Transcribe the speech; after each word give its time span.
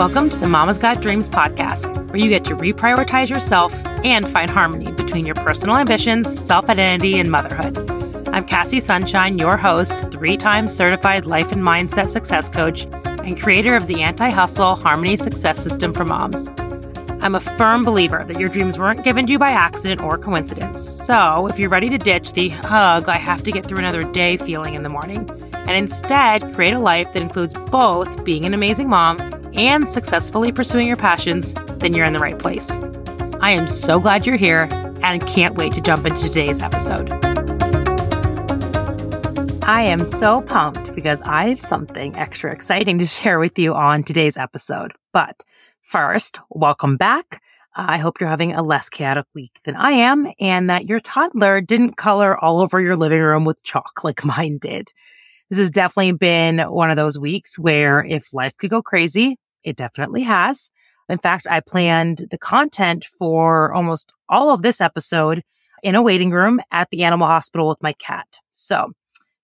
Welcome 0.00 0.30
to 0.30 0.38
the 0.38 0.48
Mama's 0.48 0.78
Got 0.78 1.02
Dreams 1.02 1.28
podcast, 1.28 1.94
where 2.08 2.16
you 2.16 2.30
get 2.30 2.42
to 2.46 2.56
reprioritize 2.56 3.28
yourself 3.28 3.74
and 4.02 4.26
find 4.26 4.48
harmony 4.48 4.90
between 4.92 5.26
your 5.26 5.34
personal 5.34 5.76
ambitions, 5.76 6.42
self 6.42 6.70
identity, 6.70 7.18
and 7.18 7.30
motherhood. 7.30 7.76
I'm 8.28 8.46
Kassy 8.46 8.80
Sunshine, 8.80 9.36
your 9.36 9.58
host, 9.58 10.10
three 10.10 10.38
times 10.38 10.74
certified 10.74 11.26
life 11.26 11.52
and 11.52 11.60
mindset 11.60 12.08
success 12.08 12.48
coach, 12.48 12.86
and 13.04 13.38
creator 13.38 13.76
of 13.76 13.88
the 13.88 14.00
anti 14.00 14.30
hustle 14.30 14.74
harmony 14.74 15.18
success 15.18 15.62
system 15.62 15.92
for 15.92 16.06
moms. 16.06 16.48
I'm 17.20 17.34
a 17.34 17.40
firm 17.40 17.84
believer 17.84 18.24
that 18.26 18.40
your 18.40 18.48
dreams 18.48 18.78
weren't 18.78 19.04
given 19.04 19.26
to 19.26 19.32
you 19.32 19.38
by 19.38 19.50
accident 19.50 20.00
or 20.00 20.16
coincidence. 20.16 20.80
So, 20.80 21.46
if 21.46 21.58
you're 21.58 21.68
ready 21.68 21.90
to 21.90 21.98
ditch 21.98 22.32
the 22.32 22.48
hug, 22.48 23.10
I 23.10 23.18
have 23.18 23.42
to 23.42 23.52
get 23.52 23.66
through 23.66 23.80
another 23.80 24.04
day 24.04 24.38
feeling 24.38 24.72
in 24.72 24.82
the 24.82 24.88
morning, 24.88 25.28
and 25.52 25.72
instead 25.72 26.54
create 26.54 26.72
a 26.72 26.78
life 26.78 27.12
that 27.12 27.20
includes 27.20 27.52
both 27.52 28.24
being 28.24 28.46
an 28.46 28.54
amazing 28.54 28.88
mom 28.88 29.39
and 29.54 29.88
successfully 29.88 30.52
pursuing 30.52 30.86
your 30.86 30.96
passions, 30.96 31.54
then 31.78 31.92
you're 31.92 32.06
in 32.06 32.12
the 32.12 32.18
right 32.18 32.38
place. 32.38 32.78
I 33.40 33.50
am 33.50 33.68
so 33.68 33.98
glad 33.98 34.26
you're 34.26 34.36
here 34.36 34.68
and 35.02 35.26
can't 35.26 35.56
wait 35.56 35.72
to 35.74 35.80
jump 35.80 36.06
into 36.06 36.22
today's 36.22 36.60
episode. 36.60 37.10
I 39.62 39.82
am 39.82 40.04
so 40.04 40.40
pumped 40.42 40.94
because 40.94 41.22
I 41.22 41.48
have 41.48 41.60
something 41.60 42.16
extra 42.16 42.52
exciting 42.52 42.98
to 42.98 43.06
share 43.06 43.38
with 43.38 43.58
you 43.58 43.74
on 43.74 44.02
today's 44.02 44.36
episode. 44.36 44.92
But 45.12 45.44
first, 45.80 46.40
welcome 46.50 46.96
back. 46.96 47.40
I 47.74 47.98
hope 47.98 48.20
you're 48.20 48.28
having 48.28 48.52
a 48.52 48.62
less 48.62 48.88
chaotic 48.88 49.26
week 49.34 49.60
than 49.64 49.76
I 49.76 49.92
am 49.92 50.30
and 50.40 50.68
that 50.68 50.88
your 50.88 51.00
toddler 51.00 51.60
didn't 51.60 51.96
color 51.96 52.36
all 52.36 52.60
over 52.60 52.80
your 52.80 52.96
living 52.96 53.20
room 53.20 53.44
with 53.44 53.62
chalk 53.62 54.00
like 54.04 54.24
mine 54.24 54.58
did. 54.58 54.92
This 55.48 55.58
has 55.58 55.70
definitely 55.70 56.12
been 56.12 56.58
one 56.58 56.90
of 56.90 56.96
those 56.96 57.18
weeks 57.18 57.58
where 57.58 58.04
if 58.04 58.32
life 58.34 58.56
could 58.56 58.70
go 58.70 58.82
crazy, 58.82 59.36
it 59.64 59.76
definitely 59.76 60.22
has. 60.22 60.70
In 61.08 61.18
fact, 61.18 61.46
I 61.50 61.60
planned 61.60 62.28
the 62.30 62.38
content 62.38 63.04
for 63.04 63.74
almost 63.74 64.14
all 64.28 64.50
of 64.50 64.62
this 64.62 64.80
episode 64.80 65.42
in 65.82 65.94
a 65.94 66.02
waiting 66.02 66.30
room 66.30 66.60
at 66.70 66.90
the 66.90 67.02
animal 67.02 67.26
hospital 67.26 67.68
with 67.68 67.82
my 67.82 67.92
cat. 67.94 68.38
So, 68.50 68.92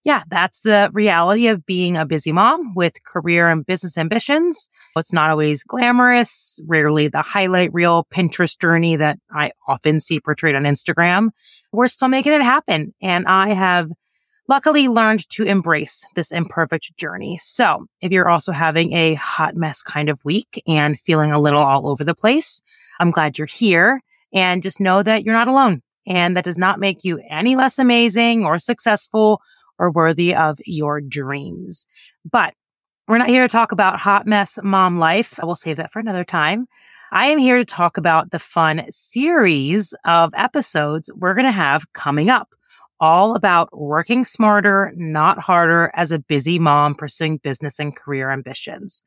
yeah, 0.05 0.23
that's 0.29 0.61
the 0.61 0.91
reality 0.93 1.49
of 1.49 1.67
being 1.67 1.97
a 1.97 2.07
busy 2.07 2.31
mom 2.31 2.75
with 2.77 3.03
career 3.05 3.49
and 3.49 3.67
business 3.67 3.99
ambitions. 3.99 4.69
It's 4.97 5.13
not 5.13 5.31
always 5.31 5.65
glamorous, 5.65 6.61
rarely 6.65 7.09
the 7.09 7.23
highlight 7.23 7.73
reel 7.73 8.07
Pinterest 8.15 8.57
journey 8.61 8.95
that 8.95 9.19
I 9.33 9.51
often 9.67 9.99
see 9.99 10.21
portrayed 10.21 10.55
on 10.55 10.63
Instagram. 10.63 11.31
We're 11.73 11.89
still 11.89 12.07
making 12.07 12.35
it 12.35 12.43
happen. 12.43 12.95
And 13.03 13.27
I 13.27 13.49
have 13.49 13.91
luckily 14.49 14.89
learned 14.89 15.29
to 15.31 15.45
embrace 15.45 16.05
this 16.15 16.31
imperfect 16.31 16.97
journey. 16.97 17.39
So 17.41 17.87
if 18.01 18.13
you're 18.13 18.29
also 18.29 18.53
having 18.53 18.93
a 18.93 19.15
hot 19.15 19.57
mess 19.57 19.83
kind 19.83 20.09
of 20.09 20.25
week 20.25 20.63
and 20.67 20.99
feeling 20.99 21.33
a 21.33 21.41
little 21.41 21.63
all 21.63 21.89
over 21.89 22.05
the 22.05 22.15
place, 22.15 22.63
I'm 23.01 23.11
glad 23.11 23.39
you're 23.39 23.47
here 23.47 24.01
and 24.33 24.63
just 24.63 24.81
know 24.81 25.03
that 25.03 25.25
you're 25.25 25.35
not 25.35 25.49
alone. 25.49 25.83
And 26.07 26.37
that 26.37 26.45
does 26.45 26.59
not 26.59 26.79
make 26.79 27.05
you 27.05 27.21
any 27.29 27.57
less 27.57 27.79
amazing 27.79 28.45
or 28.45 28.59
successful 28.59 29.41
or 29.79 29.91
worthy 29.91 30.35
of 30.35 30.59
your 30.65 31.01
dreams. 31.01 31.87
But 32.31 32.55
we're 33.09 33.19
not 33.19 33.29
here 33.29 33.47
to 33.47 33.53
talk 33.53 33.73
about 33.73 34.01
hot 34.01 34.27
mess 34.27 34.59
mom 34.63 34.99
life. 34.99 35.39
I 35.41 35.47
will 35.47 35.55
save 35.55 35.77
that 35.77 35.93
for 35.93 35.99
another 35.99 36.25
time. 36.25 36.67
I 37.13 37.27
am 37.27 37.39
here 37.39 37.59
to 37.59 37.65
talk 37.65 37.99
about 37.99 38.31
the 38.31 38.39
fun 38.39 38.85
series 38.91 39.95
of 40.05 40.33
episodes 40.35 41.11
we're 41.15 41.35
going 41.35 41.47
to 41.47 41.53
have 41.53 41.93
coming 41.93 42.31
up 42.31 42.49
all 43.01 43.35
about 43.35 43.69
working 43.73 44.25
smarter, 44.25 44.93
not 44.97 45.39
harder 45.39 45.91
as 45.95 46.13
a 46.13 46.19
busy 46.19 46.59
mom 46.59 46.95
pursuing 46.95 47.39
business 47.39 47.79
and 47.79 47.95
career 47.95 48.31
ambitions. 48.31 49.03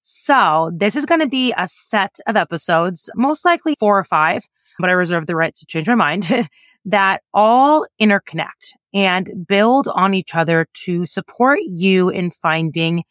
So 0.00 0.70
this 0.74 0.96
is 0.96 1.04
going 1.04 1.20
to 1.20 1.28
be 1.28 1.52
a 1.56 1.66
set 1.68 2.16
of 2.26 2.36
episodes, 2.36 3.10
most 3.14 3.44
likely 3.44 3.74
four 3.78 3.98
or 3.98 4.04
five, 4.04 4.42
but 4.78 4.88
I 4.88 4.92
reserve 4.92 5.26
the 5.26 5.36
right 5.36 5.54
to 5.54 5.66
change 5.66 5.88
my 5.88 5.94
mind 5.94 6.26
that 6.84 7.22
all 7.34 7.86
interconnect 8.00 8.74
and 8.94 9.46
build 9.46 9.88
on 9.88 10.14
each 10.14 10.34
other 10.34 10.66
to 10.84 11.04
support 11.04 11.58
you 11.62 12.08
in 12.08 12.30
finding 12.30 13.04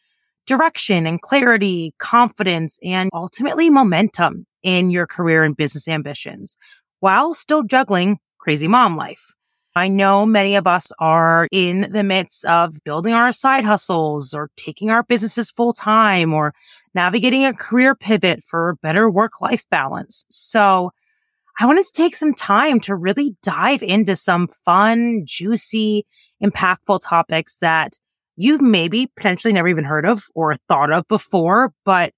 direction 0.46 1.06
and 1.06 1.20
clarity, 1.20 1.94
confidence, 1.98 2.78
and 2.82 3.10
ultimately 3.12 3.70
momentum 3.70 4.46
in 4.62 4.90
your 4.90 5.06
career 5.06 5.44
and 5.44 5.56
business 5.56 5.86
ambitions 5.86 6.56
while 7.00 7.34
still 7.34 7.62
juggling 7.62 8.18
crazy 8.38 8.66
mom 8.66 8.96
life. 8.96 9.34
I 9.76 9.88
know 9.88 10.26
many 10.26 10.56
of 10.56 10.66
us 10.66 10.90
are 10.98 11.46
in 11.52 11.88
the 11.92 12.02
midst 12.02 12.44
of 12.46 12.74
building 12.84 13.12
our 13.12 13.32
side 13.32 13.64
hustles 13.64 14.34
or 14.34 14.50
taking 14.56 14.90
our 14.90 15.02
businesses 15.02 15.50
full 15.50 15.72
time 15.72 16.34
or 16.34 16.52
navigating 16.94 17.44
a 17.44 17.54
career 17.54 17.94
pivot 17.94 18.42
for 18.42 18.76
better 18.82 19.08
work 19.08 19.40
life 19.40 19.64
balance. 19.70 20.24
So 20.30 20.90
I 21.60 21.66
wanted 21.66 21.86
to 21.86 21.92
take 21.92 22.16
some 22.16 22.34
time 22.34 22.80
to 22.80 22.94
really 22.94 23.36
dive 23.42 23.82
into 23.82 24.16
some 24.16 24.48
fun, 24.64 25.22
juicy, 25.24 26.06
impactful 26.42 27.00
topics 27.04 27.58
that 27.58 27.92
you've 28.36 28.62
maybe 28.62 29.10
potentially 29.16 29.52
never 29.52 29.68
even 29.68 29.84
heard 29.84 30.06
of 30.06 30.22
or 30.34 30.56
thought 30.68 30.92
of 30.92 31.06
before, 31.08 31.72
but 31.84 32.12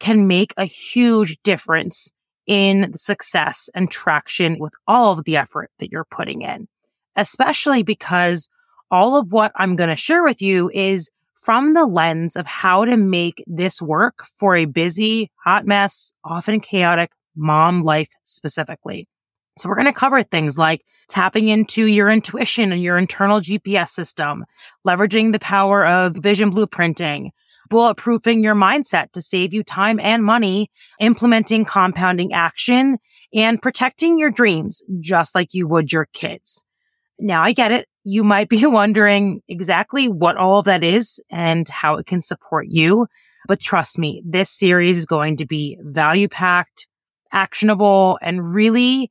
can 0.00 0.26
make 0.26 0.52
a 0.56 0.64
huge 0.64 1.38
difference 1.42 2.12
in 2.46 2.90
the 2.92 2.98
success 2.98 3.70
and 3.74 3.90
traction 3.90 4.58
with 4.58 4.72
all 4.86 5.12
of 5.12 5.24
the 5.24 5.36
effort 5.36 5.70
that 5.78 5.90
you're 5.90 6.04
putting 6.04 6.42
in 6.42 6.68
especially 7.16 7.82
because 7.82 8.48
all 8.90 9.16
of 9.16 9.32
what 9.32 9.52
I'm 9.56 9.76
going 9.76 9.90
to 9.90 9.96
share 9.96 10.22
with 10.22 10.40
you 10.42 10.70
is 10.72 11.10
from 11.34 11.74
the 11.74 11.84
lens 11.84 12.36
of 12.36 12.46
how 12.46 12.84
to 12.84 12.96
make 12.96 13.42
this 13.46 13.82
work 13.82 14.24
for 14.38 14.56
a 14.56 14.64
busy, 14.64 15.30
hot 15.44 15.66
mess, 15.66 16.12
often 16.24 16.60
chaotic 16.60 17.12
mom 17.36 17.82
life 17.82 18.08
specifically. 18.24 19.08
So 19.56 19.68
we're 19.68 19.76
going 19.76 19.86
to 19.86 19.92
cover 19.92 20.22
things 20.22 20.58
like 20.58 20.84
tapping 21.08 21.48
into 21.48 21.86
your 21.86 22.10
intuition 22.10 22.72
and 22.72 22.82
your 22.82 22.98
internal 22.98 23.40
GPS 23.40 23.90
system, 23.90 24.44
leveraging 24.86 25.32
the 25.32 25.38
power 25.38 25.86
of 25.86 26.16
vision 26.16 26.50
blueprinting, 26.50 27.30
bulletproofing 27.70 28.42
your 28.42 28.56
mindset 28.56 29.12
to 29.12 29.22
save 29.22 29.54
you 29.54 29.62
time 29.62 30.00
and 30.00 30.24
money, 30.24 30.70
implementing 30.98 31.64
compounding 31.64 32.32
action, 32.32 32.98
and 33.32 33.62
protecting 33.62 34.18
your 34.18 34.30
dreams 34.30 34.82
just 35.00 35.34
like 35.34 35.54
you 35.54 35.68
would 35.68 35.92
your 35.92 36.06
kids. 36.12 36.64
Now 37.18 37.42
I 37.42 37.52
get 37.52 37.72
it. 37.72 37.86
You 38.04 38.24
might 38.24 38.48
be 38.48 38.64
wondering 38.66 39.42
exactly 39.48 40.08
what 40.08 40.36
all 40.36 40.58
of 40.58 40.64
that 40.66 40.84
is 40.84 41.20
and 41.30 41.68
how 41.68 41.96
it 41.96 42.06
can 42.06 42.20
support 42.20 42.66
you. 42.68 43.06
But 43.46 43.60
trust 43.60 43.98
me, 43.98 44.22
this 44.24 44.50
series 44.50 44.98
is 44.98 45.06
going 45.06 45.36
to 45.36 45.46
be 45.46 45.78
value 45.82 46.28
packed, 46.28 46.86
actionable, 47.30 48.18
and 48.22 48.54
really 48.54 49.10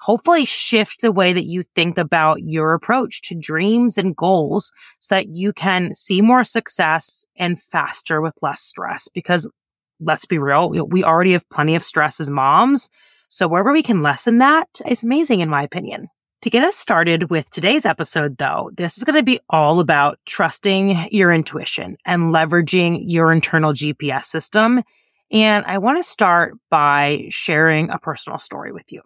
hopefully 0.00 0.44
shift 0.44 1.02
the 1.02 1.12
way 1.12 1.32
that 1.32 1.44
you 1.44 1.62
think 1.62 1.98
about 1.98 2.42
your 2.42 2.72
approach 2.72 3.20
to 3.22 3.34
dreams 3.34 3.98
and 3.98 4.16
goals 4.16 4.72
so 4.98 5.14
that 5.14 5.34
you 5.34 5.52
can 5.52 5.92
see 5.94 6.22
more 6.22 6.42
success 6.42 7.26
and 7.36 7.60
faster 7.60 8.20
with 8.20 8.34
less 8.42 8.62
stress. 8.62 9.08
Because 9.08 9.48
let's 10.00 10.24
be 10.24 10.38
real, 10.38 10.70
we 10.70 11.04
already 11.04 11.32
have 11.32 11.48
plenty 11.50 11.74
of 11.74 11.82
stress 11.82 12.18
as 12.20 12.30
moms. 12.30 12.88
So 13.28 13.46
wherever 13.46 13.72
we 13.72 13.82
can 13.82 14.02
lessen 14.02 14.38
that 14.38 14.68
is 14.86 15.04
amazing, 15.04 15.40
in 15.40 15.50
my 15.50 15.62
opinion. 15.62 16.08
To 16.42 16.48
get 16.48 16.64
us 16.64 16.74
started 16.74 17.28
with 17.28 17.50
today's 17.50 17.84
episode, 17.84 18.38
though, 18.38 18.70
this 18.74 18.96
is 18.96 19.04
going 19.04 19.18
to 19.18 19.22
be 19.22 19.40
all 19.50 19.78
about 19.78 20.18
trusting 20.24 21.08
your 21.10 21.30
intuition 21.32 21.98
and 22.06 22.34
leveraging 22.34 23.02
your 23.04 23.30
internal 23.30 23.74
GPS 23.74 24.24
system. 24.24 24.82
And 25.30 25.66
I 25.66 25.76
want 25.76 25.98
to 25.98 26.02
start 26.02 26.54
by 26.70 27.26
sharing 27.28 27.90
a 27.90 27.98
personal 27.98 28.38
story 28.38 28.72
with 28.72 28.90
you. 28.90 29.02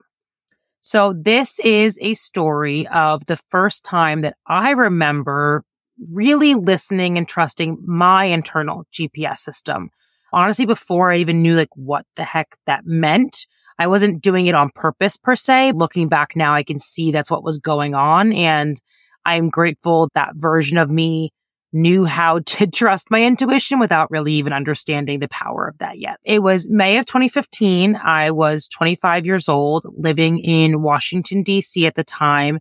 So 0.81 1.13
this 1.13 1.59
is 1.59 1.99
a 2.01 2.15
story 2.15 2.87
of 2.87 3.27
the 3.27 3.41
first 3.49 3.85
time 3.85 4.21
that 4.21 4.37
I 4.47 4.71
remember 4.71 5.65
really 6.13 6.55
listening 6.55 7.19
and 7.19 7.27
trusting 7.27 7.83
my 7.85 8.27
internal 8.27 8.85
GPS 8.93 9.39
system. 9.39 9.91
Honestly, 10.33 10.67
before 10.67 11.11
I 11.11 11.17
even 11.17 11.43
knew 11.43 11.57
like 11.57 11.75
what 11.75 12.07
the 12.15 12.23
heck 12.23 12.57
that 12.67 12.87
meant, 12.87 13.49
I 13.79 13.87
wasn't 13.87 14.23
doing 14.23 14.47
it 14.47 14.55
on 14.55 14.71
purpose 14.75 15.17
per 15.17 15.37
se. 15.37 15.73
Looking 15.73 16.09
back 16.09 16.37
now, 16.37 16.55
I 16.55 16.63
can 16.63 16.79
see 16.79 17.11
that's 17.11 17.31
what 17.31 17.45
was 17.45 17.59
going 17.59 17.95
on. 17.95 18.33
And 18.33 18.81
I'm 19.25 19.51
grateful 19.51 20.11
that 20.15 20.37
version 20.37 20.79
of 20.79 20.91
me 20.91 21.33
knew 21.73 22.05
how 22.05 22.39
to 22.39 22.67
trust 22.73 23.11
my 23.11 23.23
intuition 23.23 23.79
without 23.79 24.11
really 24.11 24.33
even 24.35 24.53
understanding 24.53 25.19
the 25.19 25.29
power 25.29 25.67
of 25.67 25.79
that 25.79 25.99
yet. 25.99 26.19
It 26.25 26.43
was 26.43 26.71
May 26.71 26.97
of 26.99 27.07
2015. 27.07 27.97
I 28.03 28.31
was 28.31 28.69
25 28.69 29.27
years 29.27 29.49
old, 29.49 29.85
living 29.97 30.39
in 30.39 30.83
Washington, 30.83 31.43
DC 31.43 31.87
at 31.87 31.97
the 31.97 32.05
time. 32.05 32.61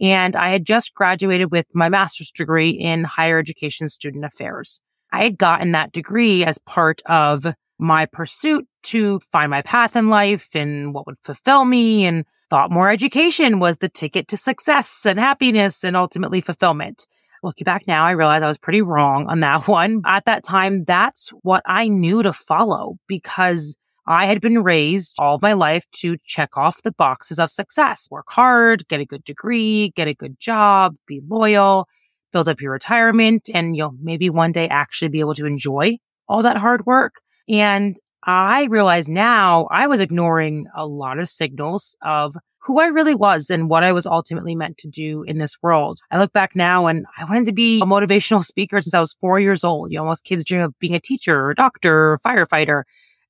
And 0.00 0.34
I 0.34 0.50
had 0.50 0.64
just 0.64 0.94
graduated 0.94 1.50
with 1.50 1.74
my 1.74 1.88
master's 1.88 2.30
degree 2.30 2.70
in 2.70 3.04
higher 3.04 3.38
education 3.38 3.88
student 3.88 4.24
affairs. 4.24 4.80
I 5.12 5.24
had 5.24 5.36
gotten 5.36 5.72
that 5.72 5.92
degree 5.92 6.44
as 6.44 6.58
part 6.58 7.02
of 7.06 7.46
my 7.78 8.06
pursuit 8.06 8.66
to 8.84 9.18
find 9.20 9.50
my 9.50 9.62
path 9.62 9.96
in 9.96 10.08
life 10.08 10.54
and 10.54 10.94
what 10.94 11.06
would 11.06 11.18
fulfill 11.22 11.64
me 11.64 12.04
and 12.04 12.24
thought 12.50 12.70
more 12.70 12.90
education 12.90 13.58
was 13.58 13.78
the 13.78 13.88
ticket 13.88 14.28
to 14.28 14.36
success 14.36 15.06
and 15.06 15.18
happiness 15.18 15.84
and 15.84 15.96
ultimately 15.96 16.40
fulfillment. 16.40 17.06
Looking 17.42 17.64
back 17.64 17.86
now, 17.88 18.04
I 18.04 18.12
realize 18.12 18.42
I 18.42 18.48
was 18.48 18.58
pretty 18.58 18.82
wrong 18.82 19.26
on 19.26 19.40
that 19.40 19.66
one. 19.68 20.02
At 20.04 20.26
that 20.26 20.44
time, 20.44 20.84
that's 20.84 21.30
what 21.42 21.62
I 21.66 21.88
knew 21.88 22.22
to 22.22 22.32
follow 22.32 22.98
because 23.08 23.76
I 24.06 24.26
had 24.26 24.40
been 24.40 24.62
raised 24.62 25.16
all 25.18 25.38
my 25.40 25.52
life 25.52 25.84
to 25.92 26.16
check 26.26 26.56
off 26.56 26.82
the 26.82 26.92
boxes 26.92 27.38
of 27.38 27.50
success, 27.50 28.08
work 28.10 28.28
hard, 28.30 28.86
get 28.88 29.00
a 29.00 29.06
good 29.06 29.24
degree, 29.24 29.90
get 29.90 30.08
a 30.08 30.14
good 30.14 30.38
job, 30.40 30.96
be 31.06 31.20
loyal, 31.26 31.88
build 32.32 32.48
up 32.48 32.60
your 32.60 32.72
retirement, 32.72 33.48
and 33.54 33.76
you'll 33.76 33.94
maybe 34.00 34.28
one 34.28 34.52
day 34.52 34.68
actually 34.68 35.08
be 35.08 35.20
able 35.20 35.34
to 35.34 35.46
enjoy 35.46 35.98
all 36.28 36.42
that 36.42 36.56
hard 36.56 36.84
work. 36.84 37.20
And 37.48 37.96
I 38.24 38.64
realize 38.64 39.08
now 39.08 39.66
I 39.70 39.86
was 39.86 40.00
ignoring 40.00 40.66
a 40.74 40.86
lot 40.86 41.18
of 41.18 41.28
signals 41.28 41.96
of 42.02 42.36
who 42.64 42.78
I 42.78 42.86
really 42.86 43.14
was 43.14 43.50
and 43.50 43.68
what 43.68 43.82
I 43.82 43.92
was 43.92 44.06
ultimately 44.06 44.54
meant 44.54 44.78
to 44.78 44.88
do 44.88 45.24
in 45.24 45.38
this 45.38 45.56
world. 45.62 45.98
I 46.12 46.18
look 46.18 46.32
back 46.32 46.54
now 46.54 46.86
and 46.86 47.06
I 47.18 47.24
wanted 47.24 47.46
to 47.46 47.52
be 47.52 47.80
a 47.80 47.84
motivational 47.84 48.44
speaker 48.44 48.80
since 48.80 48.94
I 48.94 49.00
was 49.00 49.14
four 49.14 49.40
years 49.40 49.64
old. 49.64 49.90
You 49.90 49.98
know, 49.98 50.04
most 50.04 50.24
kids 50.24 50.44
dream 50.44 50.62
of 50.62 50.78
being 50.78 50.94
a 50.94 51.00
teacher 51.00 51.38
or 51.40 51.50
a 51.50 51.54
doctor 51.56 52.12
or 52.12 52.18
firefighter. 52.24 52.84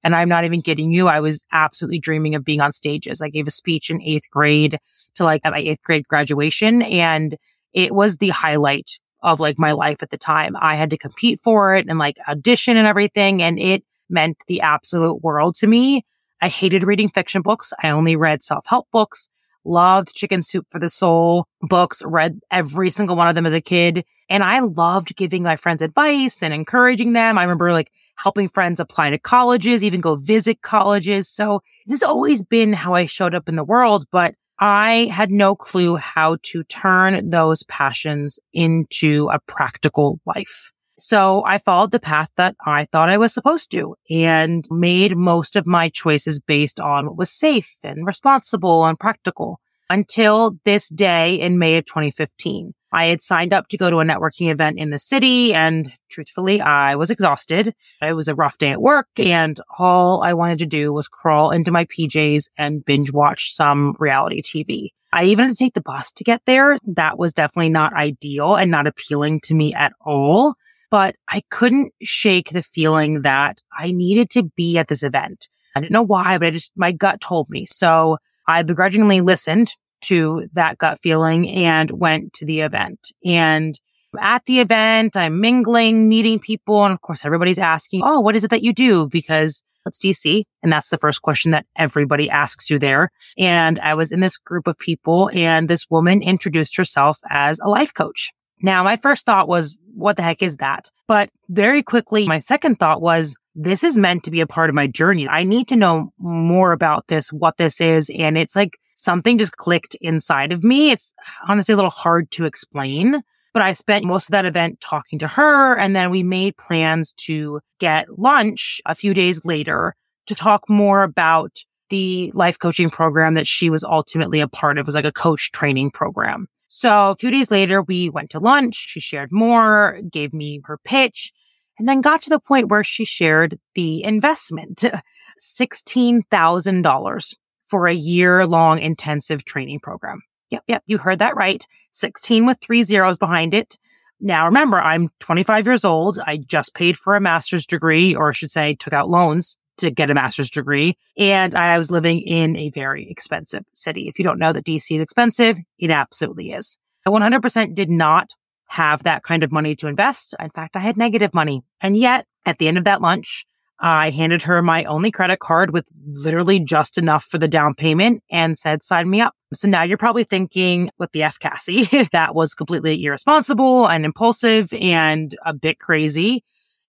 And 0.05 0.15
I'm 0.15 0.29
not 0.29 0.45
even 0.45 0.61
kidding 0.61 0.93
you. 0.93 1.09
I 1.09 1.21
was 1.21 1.47
absolutely 1.53 2.01
dreaming 2.01 2.35
of 2.35 2.45
being 2.45 2.61
on 2.61 2.73
stages. 2.73 3.23
I 3.23 3.31
gave 3.31 3.47
a 3.47 3.53
speech 3.53 3.89
in 3.89 4.03
eighth 4.03 4.29
grade 4.31 4.79
to 5.15 5.25
like 5.25 5.43
my 5.45 5.59
eighth 5.59 5.83
grade 5.83 6.07
graduation 6.09 6.83
and 6.83 7.35
it 7.73 7.95
was 7.95 8.19
the 8.19 8.31
highlight 8.31 8.99
of 9.23 9.41
like 9.41 9.59
my 9.59 9.73
life 9.73 10.03
at 10.03 10.11
the 10.11 10.19
time. 10.19 10.57
I 10.61 10.75
had 10.75 10.91
to 10.91 10.99
compete 10.99 11.41
for 11.43 11.75
it 11.75 11.87
and 11.89 11.99
like 11.99 12.17
audition 12.29 12.77
and 12.77 12.87
everything. 12.87 13.41
And 13.41 13.59
it 13.59 13.85
meant 14.13 14.37
the 14.47 14.61
absolute 14.61 15.23
world 15.23 15.55
to 15.57 15.67
me. 15.67 16.03
I 16.41 16.49
hated 16.49 16.83
reading 16.83 17.09
fiction 17.09 17.43
books. 17.43 17.73
I 17.83 17.91
only 17.91 18.17
read 18.17 18.43
self 18.43 18.67
help 18.67 18.89
books, 18.91 19.29
loved 19.65 20.15
Chicken 20.15 20.43
Soup 20.43 20.67
for 20.69 20.79
the 20.79 20.91
Soul 20.91 21.47
books, 21.61 22.03
read 22.05 22.41
every 22.51 22.91
single 22.91 23.17
one 23.17 23.29
of 23.29 23.35
them 23.35 23.47
as 23.47 23.55
a 23.55 23.61
kid. 23.61 24.05
And 24.29 24.43
I 24.43 24.61
loved 24.61 25.17
giving 25.17 25.43
my 25.43 25.57
friends 25.57 25.83
advice 25.83 26.43
and 26.43 26.53
encouraging 26.53 27.13
them. 27.13 27.39
I 27.39 27.43
remember 27.43 27.73
like 27.73 27.91
helping 28.17 28.49
friends 28.49 28.81
apply 28.81 29.11
to 29.11 29.19
colleges, 29.19 29.85
even 29.85 30.01
go 30.01 30.17
visit 30.17 30.63
colleges. 30.63 31.29
So 31.29 31.63
this 31.87 32.01
has 32.01 32.03
always 32.03 32.43
been 32.43 32.73
how 32.73 32.95
I 32.95 33.07
showed 33.07 33.35
up 33.35 33.49
in 33.49 33.57
the 33.57 33.65
world, 33.65 34.05
but 34.11 34.35
I 34.59 35.09
had 35.11 35.31
no 35.31 35.57
clue 35.57 35.97
how 35.97 36.37
to 36.43 36.63
turn 36.65 37.31
those 37.31 37.65
passions 37.65 38.39
into 38.53 39.29
a 39.33 39.41
practical 39.41 40.21
life. 40.25 40.71
So 41.05 41.43
I 41.45 41.59
followed 41.59 41.91
the 41.91 41.99
path 41.99 42.31
that 42.37 42.55
I 42.65 42.85
thought 42.85 43.09
I 43.09 43.19
was 43.19 43.35
supposed 43.35 43.73
to 43.73 43.97
and 44.09 44.65
made 44.71 45.17
most 45.17 45.57
of 45.57 45.67
my 45.67 45.89
choices 45.89 46.39
based 46.39 46.79
on 46.79 47.07
what 47.07 47.17
was 47.17 47.29
safe 47.29 47.79
and 47.83 48.07
responsible 48.07 48.87
and 48.87 48.97
practical 48.97 49.59
until 49.91 50.59
this 50.65 50.89
day 50.89 51.41
in 51.41 51.59
May 51.59 51.77
of 51.79 51.87
2015. 51.87 52.73
I 52.93 53.07
had 53.07 53.21
signed 53.21 53.53
up 53.53 53.67
to 53.71 53.77
go 53.77 53.91
to 53.91 53.99
a 53.99 54.05
networking 54.05 54.49
event 54.49 54.79
in 54.79 54.91
the 54.91 54.99
city 55.01 55.53
and 55.53 55.93
truthfully, 56.09 56.61
I 56.61 56.95
was 56.95 57.11
exhausted. 57.11 57.75
It 58.01 58.15
was 58.15 58.29
a 58.29 58.37
rough 58.37 58.57
day 58.57 58.71
at 58.71 58.81
work 58.81 59.09
and 59.19 59.59
all 59.77 60.23
I 60.23 60.35
wanted 60.35 60.61
to 60.61 60.67
do 60.67 60.93
was 60.93 61.09
crawl 61.09 61.51
into 61.51 61.73
my 61.73 61.85
PJs 61.87 62.51
and 62.57 62.85
binge 62.85 63.13
watch 63.13 63.53
some 63.53 63.97
reality 63.99 64.41
TV. 64.41 64.91
I 65.13 65.25
even 65.25 65.47
had 65.47 65.57
to 65.57 65.59
take 65.59 65.75
the 65.75 65.81
bus 65.81 66.13
to 66.13 66.23
get 66.23 66.43
there. 66.47 66.79
That 66.87 67.19
was 67.19 67.33
definitely 67.33 67.71
not 67.71 67.93
ideal 67.93 68.55
and 68.55 68.71
not 68.71 68.87
appealing 68.87 69.41
to 69.41 69.55
me 69.55 69.75
at 69.75 69.95
all 70.01 70.55
but 70.93 71.17
I 71.27 71.43
couldn't 71.51 71.95
shake 72.03 72.51
the 72.51 72.63
feeling 72.63 73.23
that 73.23 73.63
I 73.77 73.93
needed 73.93 74.29
to 74.33 74.43
be 74.43 74.77
at 74.77 74.89
this 74.89 75.03
event. 75.03 75.49
I 75.75 75.81
didn't 75.81 75.93
know 75.93 76.03
why, 76.03 76.37
but 76.37 76.49
I 76.49 76.51
just, 76.51 76.73
my 76.77 76.93
gut 76.93 77.23
told 77.23 77.49
me. 77.49 77.65
So 77.65 78.19
I 78.47 78.63
begrudgingly 78.63 79.23
listened 79.23 79.73
to 80.03 80.49
that 80.53 80.77
gut 80.77 80.99
feeling 81.03 81.49
and 81.49 81.91
went 81.93 82.35
to 82.35 82.45
the 82.45 82.61
event. 82.61 83.11
And 83.25 83.75
at 84.21 84.45
the 84.45 84.61
event, 84.61 85.17
I'm 85.17 85.41
mingling, 85.41 86.11
meeting 86.11 86.39
people. 86.39 86.85
And 86.85 86.93
of 86.93 87.01
course, 87.01 87.25
everybody's 87.25 87.59
asking, 87.59 88.03
Oh, 88.05 88.21
what 88.21 88.37
is 88.37 88.45
it 88.45 88.51
that 88.51 88.63
you 88.63 88.75
do? 88.75 89.09
Because 89.09 89.63
it's 89.87 89.99
DC. 89.99 90.43
And 90.63 90.71
that's 90.71 90.91
the 90.91 90.99
first 90.99 91.23
question 91.23 91.53
that 91.53 91.65
everybody 91.75 92.29
asks 92.29 92.69
you 92.69 92.79
there. 92.79 93.09
And 93.39 93.79
I 93.79 93.95
was 93.95 94.13
in 94.13 94.21
this 94.21 94.37
group 94.37 94.67
of 94.67 94.77
people 94.77 95.31
and 95.33 95.69
this 95.69 95.89
woman 95.89 96.21
introduced 96.21 96.77
herself 96.77 97.19
as 97.31 97.59
a 97.61 97.71
life 97.71 97.95
coach. 97.95 98.31
Now, 98.63 98.85
my 98.85 98.97
first 98.97 99.27
thought 99.27 99.49
was, 99.49 99.77
what 99.95 100.17
the 100.17 100.23
heck 100.23 100.43
is 100.43 100.59
that? 100.59 100.91
But 101.09 101.31
very 101.49 101.83
quickly, 101.83 102.27
my 102.27 102.39
second 102.39 102.77
thought 102.77 103.03
was, 103.03 103.37
this 103.55 103.85
is 103.85 103.99
meant 103.99 104.25
to 104.25 104.31
be 104.31 104.41
a 104.41 104.47
part 104.47 104.71
of 104.71 104.75
my 104.75 104.87
journey. 104.87 105.29
I 105.29 105.45
need 105.45 105.69
to 105.69 105.77
know 105.77 106.11
more 106.19 106.73
about 106.73 107.09
this, 107.09 107.31
what 107.33 107.59
this 107.59 107.81
is. 107.81 108.11
And 108.11 108.39
it's 108.39 108.57
like 108.57 108.79
something 108.95 109.37
just 109.37 109.59
clicked 109.59 109.95
inside 110.01 110.53
of 110.53 110.65
me. 110.65 110.91
It's 110.91 111.15
honestly 111.47 111.75
a 111.75 111.77
little 111.77 111.91
hard 111.91 112.31
to 112.33 112.47
explain, 112.47 113.21
but 113.53 113.63
I 113.63 113.73
spent 113.73 114.07
most 114.07 114.29
of 114.29 114.33
that 114.33 114.47
event 114.47 114.81
talking 114.81 115.19
to 115.19 115.29
her. 115.29 115.77
And 115.77 115.95
then 115.95 116.11
we 116.11 116.23
made 116.23 116.57
plans 116.57 117.13
to 117.25 117.61
get 117.79 118.19
lunch 118.19 118.81
a 118.87 118.95
few 118.95 119.13
days 119.13 119.45
later 119.45 119.95
to 120.29 120.35
talk 120.35 120.71
more 120.71 121.03
about 121.03 121.59
the 121.91 122.31
life 122.35 122.59
coaching 122.59 122.89
program 122.89 123.35
that 123.35 123.47
she 123.47 123.69
was 123.69 123.85
ultimately 123.85 124.41
a 124.41 124.49
part 124.49 124.79
of. 124.79 124.85
It 124.85 124.87
was 124.87 124.95
like 124.95 125.05
a 125.05 125.13
coach 125.13 125.53
training 125.53 125.91
program. 125.91 126.47
So 126.75 127.11
a 127.11 127.17
few 127.17 127.31
days 127.31 127.51
later, 127.51 127.83
we 127.83 128.09
went 128.09 128.31
to 128.31 128.39
lunch. 128.39 128.77
She 128.77 128.99
shared 128.99 129.29
more, 129.31 130.01
gave 130.11 130.33
me 130.33 130.63
her 130.65 130.79
pitch, 130.83 131.31
and 131.79 131.87
then 131.87 132.01
got 132.01 132.23
to 132.23 132.31
the 132.31 132.41
point 132.41 132.71
where 132.71 132.83
she 132.83 133.05
shared 133.05 133.59
the 133.75 134.03
investment 134.03 134.83
$16,000 135.39 137.35
for 137.67 137.87
a 137.87 137.95
year 137.95 138.47
long 138.47 138.79
intensive 138.79 139.45
training 139.45 139.81
program. 139.81 140.23
Yep, 140.49 140.65
yep, 140.67 140.83
you 140.87 140.97
heard 140.97 141.19
that 141.19 141.37
right. 141.37 141.63
16 141.91 142.47
with 142.47 142.57
three 142.63 142.85
zeros 142.85 143.19
behind 143.19 143.53
it. 143.53 143.77
Now 144.19 144.47
remember, 144.47 144.81
I'm 144.81 145.11
25 145.21 145.67
years 145.67 145.85
old. 145.85 146.21
I 146.27 146.39
just 146.39 146.75
paid 146.75 146.97
for 146.97 147.15
a 147.15 147.21
master's 147.21 147.67
degree, 147.67 148.15
or 148.15 148.31
I 148.31 148.33
should 148.33 148.51
say, 148.51 148.77
took 148.77 148.95
out 148.95 149.11
loans 149.11 149.59
to 149.79 149.91
get 149.91 150.11
a 150.11 150.15
master's 150.15 150.51
degree. 150.51 150.97
And 151.17 151.55
I 151.55 151.77
was 151.77 151.91
living 151.91 152.21
in 152.21 152.57
a 152.57 152.71
very 152.71 153.11
expensive 153.11 153.65
city. 153.73 154.09
If 154.09 154.19
you 154.19 154.25
don't 154.25 154.39
know 154.39 154.53
that 154.53 154.65
DC 154.65 154.95
is 154.95 155.01
expensive, 155.01 155.59
it 155.79 155.91
absolutely 155.91 156.53
is. 156.53 156.79
I 157.07 157.11
100% 157.11 157.75
did 157.75 157.91
not 157.91 158.31
have 158.69 159.03
that 159.03 159.23
kind 159.23 159.43
of 159.43 159.53
money 159.53 159.75
to 159.77 159.89
invest. 159.89 160.35
In 160.39 160.49
fact, 160.49 160.77
I 160.77 160.81
had 160.81 160.97
negative 160.97 161.35
money. 161.35 161.63
And 161.81 161.97
yet 161.97 162.27
at 162.47 162.59
the 162.59 162.69
end 162.69 162.79
of 162.79 162.85
that 162.85 163.03
lunch, 163.03 163.45
I 163.85 164.11
handed 164.11 164.43
her 164.43 164.63
my 164.63 164.85
only 164.85 165.11
credit 165.11 165.41
card 165.41 165.73
with 165.73 165.89
literally 166.07 166.61
just 166.61 166.99
enough 166.99 167.25
for 167.25 167.39
the 167.39 167.49
down 167.49 167.75
payment 167.75 168.23
and 168.31 168.57
said, 168.57 168.83
sign 168.83 169.11
me 169.11 169.21
up. 169.21 169.35
So 169.53 169.69
now 169.69 169.83
you're 169.83 169.99
probably 169.99 170.23
thinking, 170.23 170.89
what 170.99 171.11
the 171.13 171.25
F, 171.25 171.41
Kassy? 171.41 172.09
that 172.13 172.35
was 172.35 172.55
completely 172.55 173.05
irresponsible 173.05 173.89
and 173.89 174.05
impulsive 174.05 174.73
and 174.73 175.37
a 175.45 175.53
bit 175.53 175.81
crazy. 175.81 176.45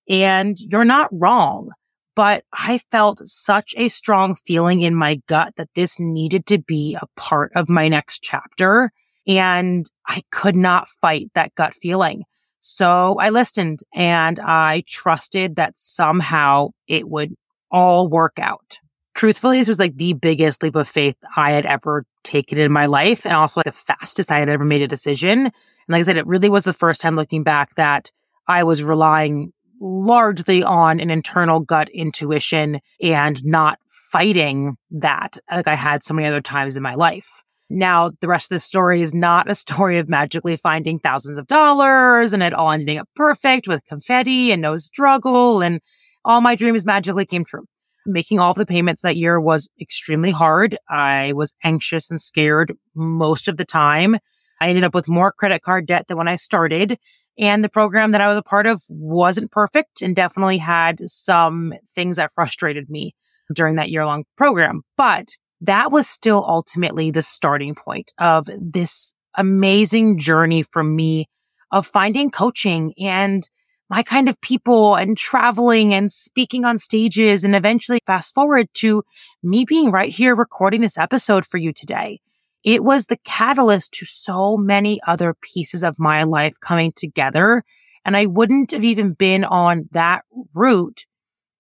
And 0.08 0.56
you're 0.60 0.86
not 0.86 1.10
wrong 1.12 1.72
but 2.16 2.44
I 2.54 2.78
felt 2.78 3.28
such 3.28 3.74
a 3.78 3.90
strong 3.90 4.36
feeling 4.36 4.82
in 4.82 4.96
my 4.96 5.22
gut 5.28 5.56
that 5.58 5.70
this 5.76 6.00
needed 6.00 6.46
to 6.48 6.58
be 6.58 6.98
a 7.02 7.08
part 7.16 7.52
of 7.56 7.70
my 7.70 7.88
next 7.88 8.22
chapter. 8.22 8.92
And 9.28 9.90
I 10.08 10.22
could 10.32 10.56
not 10.56 10.90
fight 11.02 11.32
that 11.34 11.56
gut 11.56 11.74
feeling. 11.74 12.24
So 12.60 13.18
I 13.20 13.30
listened 13.30 13.80
and 13.94 14.40
I 14.40 14.84
trusted 14.88 15.56
that 15.56 15.78
somehow 15.78 16.70
it 16.88 17.10
would 17.10 17.36
all 17.72 18.08
work 18.08 18.40
out. 18.40 18.80
Truthfully, 19.16 19.60
this 19.60 19.68
was 19.68 19.80
like 19.80 19.98
the 19.98 20.14
biggest 20.14 20.64
leap 20.64 20.76
of 20.76 20.88
faith 20.88 21.18
I 21.36 21.52
had 21.52 21.66
ever 21.66 22.06
taken 22.24 22.60
in 22.60 22.72
my 22.72 22.86
life 22.86 23.26
and 23.26 23.36
also 23.36 23.60
like 23.60 23.66
the 23.66 23.72
fastest 23.72 24.32
I 24.32 24.40
had 24.40 24.50
ever 24.50 24.64
made 24.64 24.82
a 24.82 24.88
decision. 24.88 25.46
And 25.46 25.54
like 25.90 26.00
I 26.00 26.04
said, 26.04 26.18
it 26.18 26.26
really 26.26 26.50
was 26.50 26.64
the 26.64 26.74
first 26.74 27.02
time 27.02 27.16
looking 27.16 27.44
back 27.44 27.76
that 27.76 28.12
I 28.48 28.64
was 28.64 28.84
relying 28.84 29.54
largely 29.84 30.64
on 30.64 31.02
an 31.02 31.10
internal 31.10 31.60
gut 31.60 31.90
intuition 31.90 32.80
and 33.02 33.44
not 33.44 33.78
fighting 34.12 34.78
that 34.92 35.38
like 35.52 35.68
I 35.68 35.76
had 35.76 36.04
so 36.04 36.14
many 36.14 36.28
other 36.28 36.42
times 36.42 36.78
in 36.78 36.84
my 36.84 36.96
life. 36.96 37.44
Now, 37.70 38.12
the 38.22 38.28
rest 38.30 38.52
of 38.52 38.56
the 38.56 38.60
story 38.60 39.02
is 39.02 39.14
not 39.14 39.52
a 39.52 39.56
story 39.66 39.98
of 39.98 40.08
magically 40.08 40.56
finding 40.56 41.00
thousands 41.00 41.38
of 41.38 41.48
dollars 41.48 42.32
and 42.32 42.42
it 42.42 42.54
all 42.54 42.72
ending 42.72 42.98
up 42.98 43.10
perfect 43.16 43.68
with 43.68 43.86
confetti 43.86 44.54
and 44.54 44.62
no 44.62 44.78
struggle 44.78 45.62
and 45.62 45.82
all 46.24 46.40
my 46.40 46.56
dreams 46.56 46.86
magically 46.86 47.26
came 47.26 47.44
true. 47.44 47.66
Making 48.06 48.40
all 48.40 48.52
of 48.52 48.58
the 48.58 48.66
payments 48.66 49.02
that 49.02 49.18
year 49.18 49.40
was 49.40 49.70
extremely 49.82 50.32
hard. 50.32 50.78
I 50.90 51.34
was 51.34 51.56
anxious 51.64 52.10
and 52.10 52.22
scared 52.22 52.74
most 52.96 53.50
of 53.50 53.58
the 53.58 53.66
time. 53.66 54.18
I 54.64 54.70
ended 54.70 54.86
up 54.86 54.96
with 54.96 55.10
more 55.10 55.34
credit 55.34 55.62
card 55.62 55.88
debt 55.88 56.08
than 56.08 56.18
when 56.18 56.30
I 56.30 56.36
started. 56.36 56.98
And 57.38 57.64
the 57.64 57.70
program 57.70 58.12
that 58.12 58.22
I 58.22 58.30
was 58.30 58.38
a 58.38 58.42
part 58.42 58.66
of 58.66 58.82
wasn't 58.90 59.52
perfect 59.52 60.02
and 60.02 60.16
definitely 60.16 60.58
had 60.58 61.02
some 61.10 61.74
things 61.86 62.16
that 62.16 62.32
frustrated 62.32 62.90
me 62.90 63.14
during 63.54 63.76
that 63.76 63.90
year 63.90 64.06
long 64.06 64.24
program. 64.38 64.84
But 64.96 65.36
that 65.60 65.92
was 65.92 66.08
still 66.08 66.46
ultimately 66.48 67.12
the 67.12 67.22
starting 67.22 67.76
point 67.76 68.14
of 68.20 68.48
this 68.58 69.14
amazing 69.36 70.18
journey 70.18 70.64
for 70.64 70.84
me 70.84 71.28
of 71.72 71.86
finding 71.86 72.32
coaching 72.32 72.94
and 72.98 73.50
my 73.90 74.02
kind 74.02 74.30
of 74.30 74.40
people 74.40 74.96
and 74.96 75.18
traveling 75.18 75.94
and 75.94 76.10
speaking 76.10 76.64
on 76.64 76.78
stages 76.78 77.44
and 77.44 77.54
eventually 77.54 78.00
fast 78.06 78.34
forward 78.34 78.68
to 78.76 79.04
me 79.44 79.66
being 79.66 79.92
right 79.92 80.14
here 80.14 80.36
recording 80.36 80.80
this 80.80 80.98
episode 80.98 81.46
for 81.46 81.58
you 81.58 81.74
today. 81.74 82.22
It 82.64 82.84
was 82.84 83.06
the 83.06 83.18
catalyst 83.18 83.94
to 83.94 84.06
so 84.06 84.58
many 84.58 85.00
other 85.06 85.36
pieces 85.42 85.84
of 85.84 86.00
my 86.00 86.24
life 86.24 86.60
coming 86.60 86.92
together. 86.96 87.64
And 88.06 88.18
I 88.18 88.26
wouldn't 88.26 88.72
have 88.72 88.84
even 88.84 89.14
been 89.14 89.44
on 89.44 89.88
that 89.92 90.24
route 90.54 91.06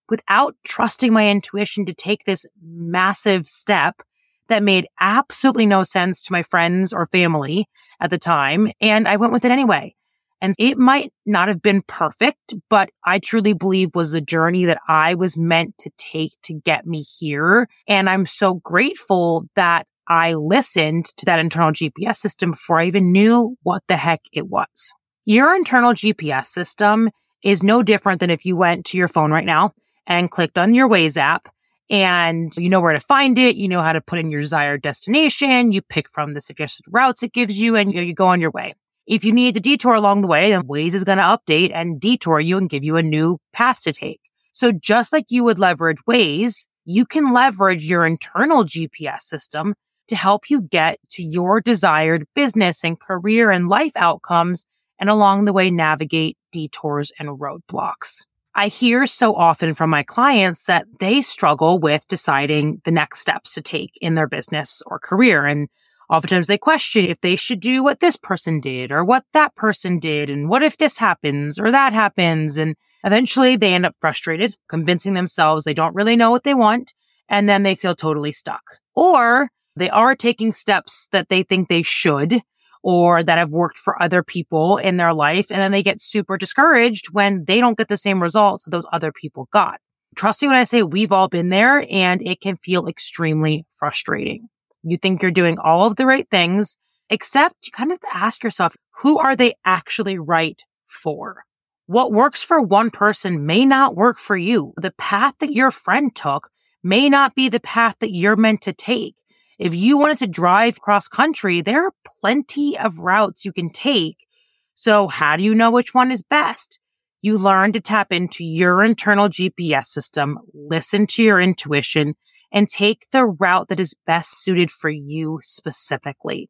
without 0.09 0.55
trusting 0.63 1.13
my 1.13 1.29
intuition 1.29 1.85
to 1.85 1.93
take 1.93 2.23
this 2.23 2.45
massive 2.61 3.45
step 3.45 4.01
that 4.47 4.63
made 4.63 4.87
absolutely 4.99 5.65
no 5.65 5.83
sense 5.83 6.21
to 6.21 6.31
my 6.31 6.43
friends 6.43 6.91
or 6.93 7.05
family 7.07 7.67
at 7.99 8.09
the 8.09 8.17
time. 8.17 8.71
And 8.81 9.07
I 9.07 9.15
went 9.15 9.33
with 9.33 9.45
it 9.45 9.51
anyway. 9.51 9.95
And 10.41 10.53
it 10.59 10.77
might 10.77 11.13
not 11.25 11.47
have 11.47 11.61
been 11.61 11.81
perfect, 11.87 12.53
but 12.69 12.89
I 13.05 13.19
truly 13.19 13.53
believe 13.53 13.95
was 13.95 14.11
the 14.11 14.19
journey 14.19 14.65
that 14.65 14.81
I 14.89 15.13
was 15.15 15.37
meant 15.37 15.77
to 15.79 15.89
take 15.95 16.33
to 16.43 16.53
get 16.53 16.85
me 16.85 17.01
here. 17.01 17.69
And 17.87 18.09
I'm 18.09 18.25
so 18.25 18.55
grateful 18.55 19.45
that 19.55 19.87
I 20.07 20.33
listened 20.33 21.05
to 21.17 21.25
that 21.25 21.39
internal 21.39 21.71
GPS 21.71 22.15
system 22.15 22.51
before 22.51 22.79
I 22.79 22.85
even 22.85 23.11
knew 23.11 23.55
what 23.63 23.83
the 23.87 23.97
heck 23.97 24.21
it 24.33 24.47
was. 24.47 24.93
Your 25.25 25.55
internal 25.55 25.93
GPS 25.93 26.47
system 26.47 27.09
is 27.43 27.63
no 27.63 27.83
different 27.83 28.19
than 28.19 28.29
if 28.29 28.45
you 28.45 28.55
went 28.55 28.85
to 28.87 28.97
your 28.97 29.07
phone 29.07 29.31
right 29.31 29.45
now 29.45 29.71
and 30.05 30.29
clicked 30.29 30.57
on 30.57 30.73
your 30.73 30.89
Waze 30.89 31.17
app 31.17 31.47
and 31.89 32.55
you 32.57 32.69
know 32.69 32.79
where 32.81 32.93
to 32.93 32.99
find 32.99 33.37
it. 33.37 33.55
You 33.55 33.67
know 33.67 33.81
how 33.81 33.93
to 33.93 34.01
put 34.01 34.19
in 34.19 34.31
your 34.31 34.41
desired 34.41 34.81
destination. 34.81 35.71
You 35.71 35.81
pick 35.81 36.09
from 36.09 36.33
the 36.33 36.41
suggested 36.41 36.85
routes 36.89 37.23
it 37.23 37.33
gives 37.33 37.59
you 37.59 37.75
and 37.75 37.93
you 37.93 38.13
go 38.13 38.27
on 38.27 38.41
your 38.41 38.51
way. 38.51 38.75
If 39.05 39.25
you 39.25 39.33
need 39.33 39.53
to 39.55 39.59
detour 39.59 39.93
along 39.93 40.21
the 40.21 40.27
way, 40.27 40.51
then 40.51 40.63
Waze 40.63 40.93
is 40.93 41.03
going 41.03 41.17
to 41.17 41.23
update 41.23 41.71
and 41.73 41.99
detour 41.99 42.39
you 42.39 42.57
and 42.57 42.69
give 42.69 42.85
you 42.85 42.95
a 42.95 43.03
new 43.03 43.37
path 43.51 43.81
to 43.83 43.91
take. 43.91 44.21
So 44.51 44.71
just 44.71 45.11
like 45.11 45.25
you 45.29 45.43
would 45.43 45.59
leverage 45.59 45.97
Waze, 46.07 46.67
you 46.85 47.05
can 47.05 47.33
leverage 47.33 47.89
your 47.89 48.05
internal 48.05 48.63
GPS 48.63 49.21
system 49.21 49.75
to 50.07 50.15
help 50.15 50.49
you 50.49 50.61
get 50.61 50.99
to 51.11 51.23
your 51.23 51.61
desired 51.61 52.27
business 52.35 52.83
and 52.83 52.99
career 52.99 53.51
and 53.51 53.69
life 53.69 53.93
outcomes 53.95 54.65
and 54.99 55.09
along 55.09 55.45
the 55.45 55.53
way 55.53 55.69
navigate 55.69 56.37
detours 56.51 57.11
and 57.19 57.29
roadblocks. 57.29 58.25
I 58.55 58.67
hear 58.67 59.07
so 59.07 59.35
often 59.35 59.73
from 59.73 59.89
my 59.89 60.03
clients 60.03 60.67
that 60.67 60.85
they 60.99 61.21
struggle 61.21 61.79
with 61.79 62.07
deciding 62.07 62.81
the 62.85 62.91
next 62.91 63.19
steps 63.19 63.55
to 63.55 63.61
take 63.61 63.97
in 63.99 64.13
their 64.13 64.27
business 64.27 64.83
or 64.85 64.99
career. 64.99 65.45
And 65.47 65.69
oftentimes 66.07 66.45
they 66.45 66.59
question 66.59 67.05
if 67.05 67.19
they 67.21 67.35
should 67.35 67.59
do 67.59 67.83
what 67.83 67.99
this 67.99 68.15
person 68.15 68.59
did 68.59 68.91
or 68.91 69.03
what 69.03 69.25
that 69.33 69.55
person 69.55 69.97
did. 69.97 70.29
And 70.29 70.49
what 70.49 70.61
if 70.61 70.77
this 70.77 70.99
happens 70.99 71.59
or 71.59 71.71
that 71.71 71.93
happens? 71.93 72.59
And 72.59 72.75
eventually 73.03 73.55
they 73.55 73.73
end 73.73 73.87
up 73.87 73.95
frustrated, 73.99 74.55
convincing 74.69 75.15
themselves 75.15 75.63
they 75.63 75.73
don't 75.73 75.95
really 75.95 76.15
know 76.15 76.29
what 76.29 76.43
they 76.43 76.53
want. 76.53 76.93
And 77.27 77.49
then 77.49 77.63
they 77.63 77.73
feel 77.73 77.95
totally 77.95 78.31
stuck. 78.31 78.63
Or 78.95 79.49
they 79.75 79.89
are 79.89 80.15
taking 80.15 80.51
steps 80.51 81.07
that 81.11 81.29
they 81.29 81.43
think 81.43 81.67
they 81.67 81.81
should 81.81 82.41
or 82.83 83.23
that 83.23 83.37
have 83.37 83.51
worked 83.51 83.77
for 83.77 84.01
other 84.01 84.21
people 84.21 84.77
in 84.77 84.97
their 84.97 85.13
life. 85.13 85.49
And 85.49 85.59
then 85.59 85.71
they 85.71 85.83
get 85.83 86.01
super 86.01 86.37
discouraged 86.37 87.07
when 87.11 87.45
they 87.45 87.59
don't 87.59 87.77
get 87.77 87.87
the 87.87 87.97
same 87.97 88.21
results 88.21 88.65
those 88.65 88.85
other 88.91 89.11
people 89.11 89.47
got. 89.51 89.79
Trust 90.15 90.41
me 90.41 90.49
when 90.49 90.57
I 90.57 90.65
say 90.65 90.83
we've 90.83 91.11
all 91.11 91.27
been 91.27 91.49
there 91.49 91.87
and 91.89 92.21
it 92.21 92.41
can 92.41 92.55
feel 92.57 92.87
extremely 92.87 93.65
frustrating. 93.79 94.49
You 94.83 94.97
think 94.97 95.21
you're 95.21 95.31
doing 95.31 95.57
all 95.57 95.87
of 95.87 95.95
the 95.95 96.05
right 96.05 96.29
things, 96.29 96.77
except 97.09 97.65
you 97.65 97.71
kind 97.71 97.91
of 97.91 97.99
have 98.01 98.11
to 98.11 98.17
ask 98.17 98.43
yourself, 98.43 98.75
who 99.01 99.17
are 99.17 99.35
they 99.35 99.53
actually 99.65 100.19
right 100.19 100.61
for? 100.85 101.45
What 101.85 102.11
works 102.11 102.43
for 102.43 102.61
one 102.61 102.91
person 102.91 103.45
may 103.45 103.65
not 103.65 103.95
work 103.95 104.19
for 104.19 104.37
you. 104.37 104.73
The 104.77 104.91
path 104.91 105.35
that 105.39 105.53
your 105.53 105.71
friend 105.71 106.13
took 106.13 106.49
may 106.83 107.09
not 107.09 107.33
be 107.33 107.49
the 107.49 107.59
path 107.59 107.95
that 107.99 108.13
you're 108.13 108.35
meant 108.35 108.61
to 108.61 108.73
take. 108.73 109.15
If 109.63 109.73
you 109.73 109.97
wanted 109.97 110.17
to 110.17 110.27
drive 110.27 110.81
cross 110.81 111.07
country, 111.07 111.61
there 111.61 111.85
are 111.85 111.93
plenty 112.19 112.77
of 112.77 112.99
routes 112.99 113.45
you 113.45 113.53
can 113.53 113.69
take. 113.69 114.27
So 114.73 115.07
how 115.07 115.37
do 115.37 115.43
you 115.45 115.55
know 115.55 115.71
which 115.71 115.93
one 115.93 116.11
is 116.11 116.21
best? 116.21 116.81
You 117.21 117.37
learn 117.37 117.71
to 117.71 117.79
tap 117.79 118.11
into 118.11 118.43
your 118.43 118.83
internal 118.83 119.29
GPS 119.29 119.85
system, 119.85 120.37
listen 120.53 121.07
to 121.11 121.23
your 121.23 121.39
intuition, 121.39 122.15
and 122.51 122.67
take 122.67 123.05
the 123.13 123.25
route 123.25 123.69
that 123.69 123.79
is 123.79 123.95
best 124.05 124.43
suited 124.43 124.69
for 124.69 124.89
you 124.89 125.39
specifically. 125.43 126.49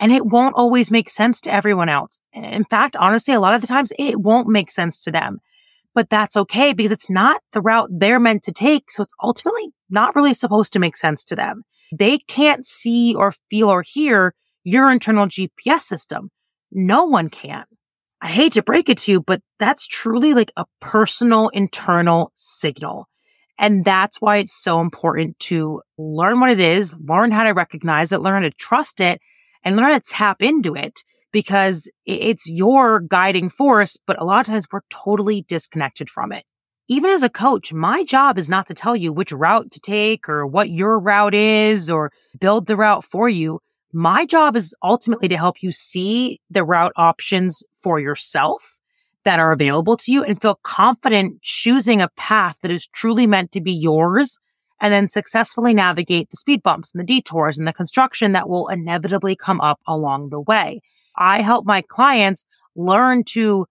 And 0.00 0.10
it 0.10 0.26
won't 0.26 0.56
always 0.56 0.90
make 0.90 1.10
sense 1.10 1.40
to 1.42 1.54
everyone 1.54 1.88
else. 1.88 2.18
In 2.32 2.64
fact, 2.64 2.96
honestly, 2.96 3.34
a 3.34 3.40
lot 3.40 3.54
of 3.54 3.60
the 3.60 3.68
times 3.68 3.92
it 4.00 4.18
won't 4.18 4.48
make 4.48 4.72
sense 4.72 5.04
to 5.04 5.12
them 5.12 5.38
but 5.98 6.10
that's 6.10 6.36
okay 6.36 6.72
because 6.72 6.92
it's 6.92 7.10
not 7.10 7.42
the 7.52 7.60
route 7.60 7.88
they're 7.90 8.20
meant 8.20 8.44
to 8.44 8.52
take. 8.52 8.88
So 8.88 9.02
it's 9.02 9.16
ultimately 9.20 9.72
not 9.90 10.14
really 10.14 10.32
supposed 10.32 10.72
to 10.74 10.78
make 10.78 10.94
sense 10.94 11.24
to 11.24 11.34
them. 11.34 11.64
They 11.96 12.18
can't 12.18 12.64
see 12.64 13.14
or 13.14 13.32
feel 13.50 13.68
or 13.68 13.82
hear 13.82 14.34
your 14.64 14.90
internal 14.90 15.26
GPS 15.26 15.80
system. 15.80 16.30
No 16.70 17.04
one 17.04 17.28
can. 17.28 17.64
I 18.20 18.28
hate 18.28 18.54
to 18.54 18.62
break 18.62 18.88
it 18.88 18.98
to 18.98 19.12
you, 19.12 19.20
but 19.20 19.40
that's 19.58 19.86
truly 19.86 20.34
like 20.34 20.52
a 20.56 20.66
personal 20.80 21.48
internal 21.48 22.32
signal. 22.34 23.08
And 23.58 23.84
that's 23.84 24.20
why 24.20 24.38
it's 24.38 24.60
so 24.60 24.80
important 24.80 25.38
to 25.40 25.82
learn 25.96 26.40
what 26.40 26.50
it 26.50 26.60
is, 26.60 26.98
learn 27.00 27.30
how 27.30 27.44
to 27.44 27.50
recognize 27.50 28.12
it, 28.12 28.20
learn 28.20 28.42
how 28.42 28.48
to 28.48 28.54
trust 28.54 29.00
it, 29.00 29.20
and 29.64 29.76
learn 29.76 29.92
how 29.92 29.98
to 29.98 30.04
tap 30.08 30.42
into 30.42 30.74
it 30.74 31.00
because 31.32 31.90
it's 32.06 32.48
your 32.48 33.00
guiding 33.00 33.50
force, 33.50 33.96
but 34.06 34.20
a 34.20 34.24
lot 34.24 34.40
of 34.40 34.46
times 34.46 34.66
we're 34.72 34.80
totally 34.90 35.42
disconnected 35.42 36.08
from 36.08 36.32
it. 36.32 36.44
Even 36.90 37.10
as 37.10 37.22
a 37.22 37.28
coach, 37.28 37.70
my 37.70 38.02
job 38.02 38.38
is 38.38 38.48
not 38.48 38.66
to 38.66 38.74
tell 38.74 38.96
you 38.96 39.12
which 39.12 39.30
route 39.30 39.70
to 39.72 39.80
take 39.80 40.26
or 40.26 40.46
what 40.46 40.70
your 40.70 40.98
route 40.98 41.34
is 41.34 41.90
or 41.90 42.10
build 42.40 42.66
the 42.66 42.78
route 42.78 43.04
for 43.04 43.28
you. 43.28 43.60
My 43.92 44.24
job 44.24 44.56
is 44.56 44.74
ultimately 44.82 45.28
to 45.28 45.36
help 45.36 45.62
you 45.62 45.70
see 45.70 46.40
the 46.48 46.64
route 46.64 46.92
options 46.96 47.62
for 47.74 48.00
yourself 48.00 48.78
that 49.24 49.38
are 49.38 49.52
available 49.52 49.98
to 49.98 50.10
you 50.10 50.24
and 50.24 50.40
feel 50.40 50.58
confident 50.62 51.42
choosing 51.42 52.00
a 52.00 52.08
path 52.16 52.56
that 52.62 52.70
is 52.70 52.86
truly 52.86 53.26
meant 53.26 53.52
to 53.52 53.60
be 53.60 53.72
yours 53.72 54.38
and 54.80 54.90
then 54.90 55.08
successfully 55.08 55.74
navigate 55.74 56.30
the 56.30 56.36
speed 56.38 56.62
bumps 56.62 56.94
and 56.94 57.00
the 57.00 57.04
detours 57.04 57.58
and 57.58 57.66
the 57.66 57.72
construction 57.72 58.32
that 58.32 58.48
will 58.48 58.68
inevitably 58.68 59.36
come 59.36 59.60
up 59.60 59.80
along 59.86 60.30
the 60.30 60.40
way. 60.40 60.80
I 61.16 61.42
help 61.42 61.66
my 61.66 61.82
clients 61.82 62.46
learn 62.74 63.24
to 63.24 63.66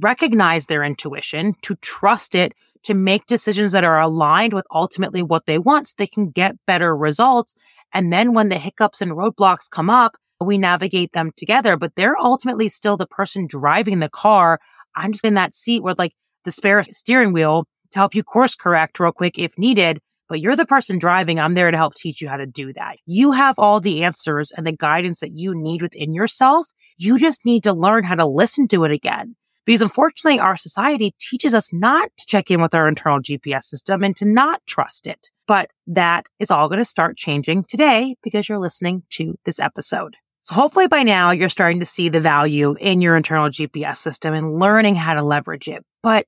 recognize 0.00 0.66
their 0.66 0.84
intuition, 0.84 1.54
to 1.62 1.74
trust 1.76 2.34
it, 2.34 2.54
to 2.84 2.94
make 2.94 3.26
decisions 3.26 3.72
that 3.72 3.84
are 3.84 4.00
aligned 4.00 4.52
with 4.52 4.66
ultimately 4.72 5.22
what 5.22 5.46
they 5.46 5.58
want 5.58 5.88
so 5.88 5.94
they 5.96 6.06
can 6.06 6.30
get 6.30 6.56
better 6.66 6.96
results. 6.96 7.54
And 7.92 8.12
then 8.12 8.34
when 8.34 8.48
the 8.48 8.58
hiccups 8.58 9.00
and 9.00 9.12
roadblocks 9.12 9.68
come 9.70 9.90
up, 9.90 10.16
we 10.40 10.56
navigate 10.56 11.12
them 11.12 11.32
together, 11.36 11.76
but 11.76 11.96
they're 11.96 12.18
ultimately 12.18 12.68
still 12.68 12.96
the 12.96 13.06
person 13.06 13.46
driving 13.48 13.98
the 13.98 14.08
car. 14.08 14.60
I'm 14.94 15.12
just 15.12 15.24
in 15.24 15.34
that 15.34 15.54
seat 15.54 15.82
with 15.82 15.98
like 15.98 16.12
the 16.44 16.50
spare 16.50 16.82
steering 16.84 17.32
wheel 17.32 17.64
to 17.90 17.98
help 17.98 18.14
you 18.14 18.22
course 18.22 18.54
correct 18.54 19.00
real 19.00 19.12
quick 19.12 19.38
if 19.38 19.58
needed 19.58 20.00
but 20.28 20.40
you're 20.40 20.56
the 20.56 20.66
person 20.66 20.98
driving. 20.98 21.40
I'm 21.40 21.54
there 21.54 21.70
to 21.70 21.76
help 21.76 21.94
teach 21.94 22.20
you 22.20 22.28
how 22.28 22.36
to 22.36 22.46
do 22.46 22.72
that. 22.74 22.98
You 23.06 23.32
have 23.32 23.58
all 23.58 23.80
the 23.80 24.04
answers 24.04 24.52
and 24.52 24.66
the 24.66 24.72
guidance 24.72 25.20
that 25.20 25.32
you 25.32 25.54
need 25.54 25.82
within 25.82 26.12
yourself. 26.12 26.68
You 26.98 27.18
just 27.18 27.44
need 27.44 27.64
to 27.64 27.72
learn 27.72 28.04
how 28.04 28.14
to 28.14 28.26
listen 28.26 28.68
to 28.68 28.84
it 28.84 28.92
again. 28.92 29.36
Because 29.68 29.82
unfortunately, 29.82 30.40
our 30.40 30.56
society 30.56 31.14
teaches 31.20 31.52
us 31.52 31.74
not 31.74 32.08
to 32.16 32.24
check 32.24 32.50
in 32.50 32.62
with 32.62 32.74
our 32.74 32.88
internal 32.88 33.20
GPS 33.20 33.64
system 33.64 34.02
and 34.02 34.16
to 34.16 34.24
not 34.24 34.62
trust 34.66 35.06
it. 35.06 35.30
But 35.46 35.68
that 35.86 36.24
is 36.38 36.50
all 36.50 36.70
going 36.70 36.78
to 36.78 36.86
start 36.86 37.18
changing 37.18 37.64
today 37.64 38.16
because 38.22 38.48
you're 38.48 38.58
listening 38.58 39.02
to 39.10 39.38
this 39.44 39.60
episode. 39.60 40.16
So 40.40 40.54
hopefully 40.54 40.86
by 40.86 41.02
now 41.02 41.32
you're 41.32 41.50
starting 41.50 41.80
to 41.80 41.84
see 41.84 42.08
the 42.08 42.18
value 42.18 42.76
in 42.80 43.02
your 43.02 43.14
internal 43.14 43.50
GPS 43.50 43.98
system 43.98 44.32
and 44.32 44.58
learning 44.58 44.94
how 44.94 45.12
to 45.12 45.22
leverage 45.22 45.68
it. 45.68 45.84
But 46.02 46.24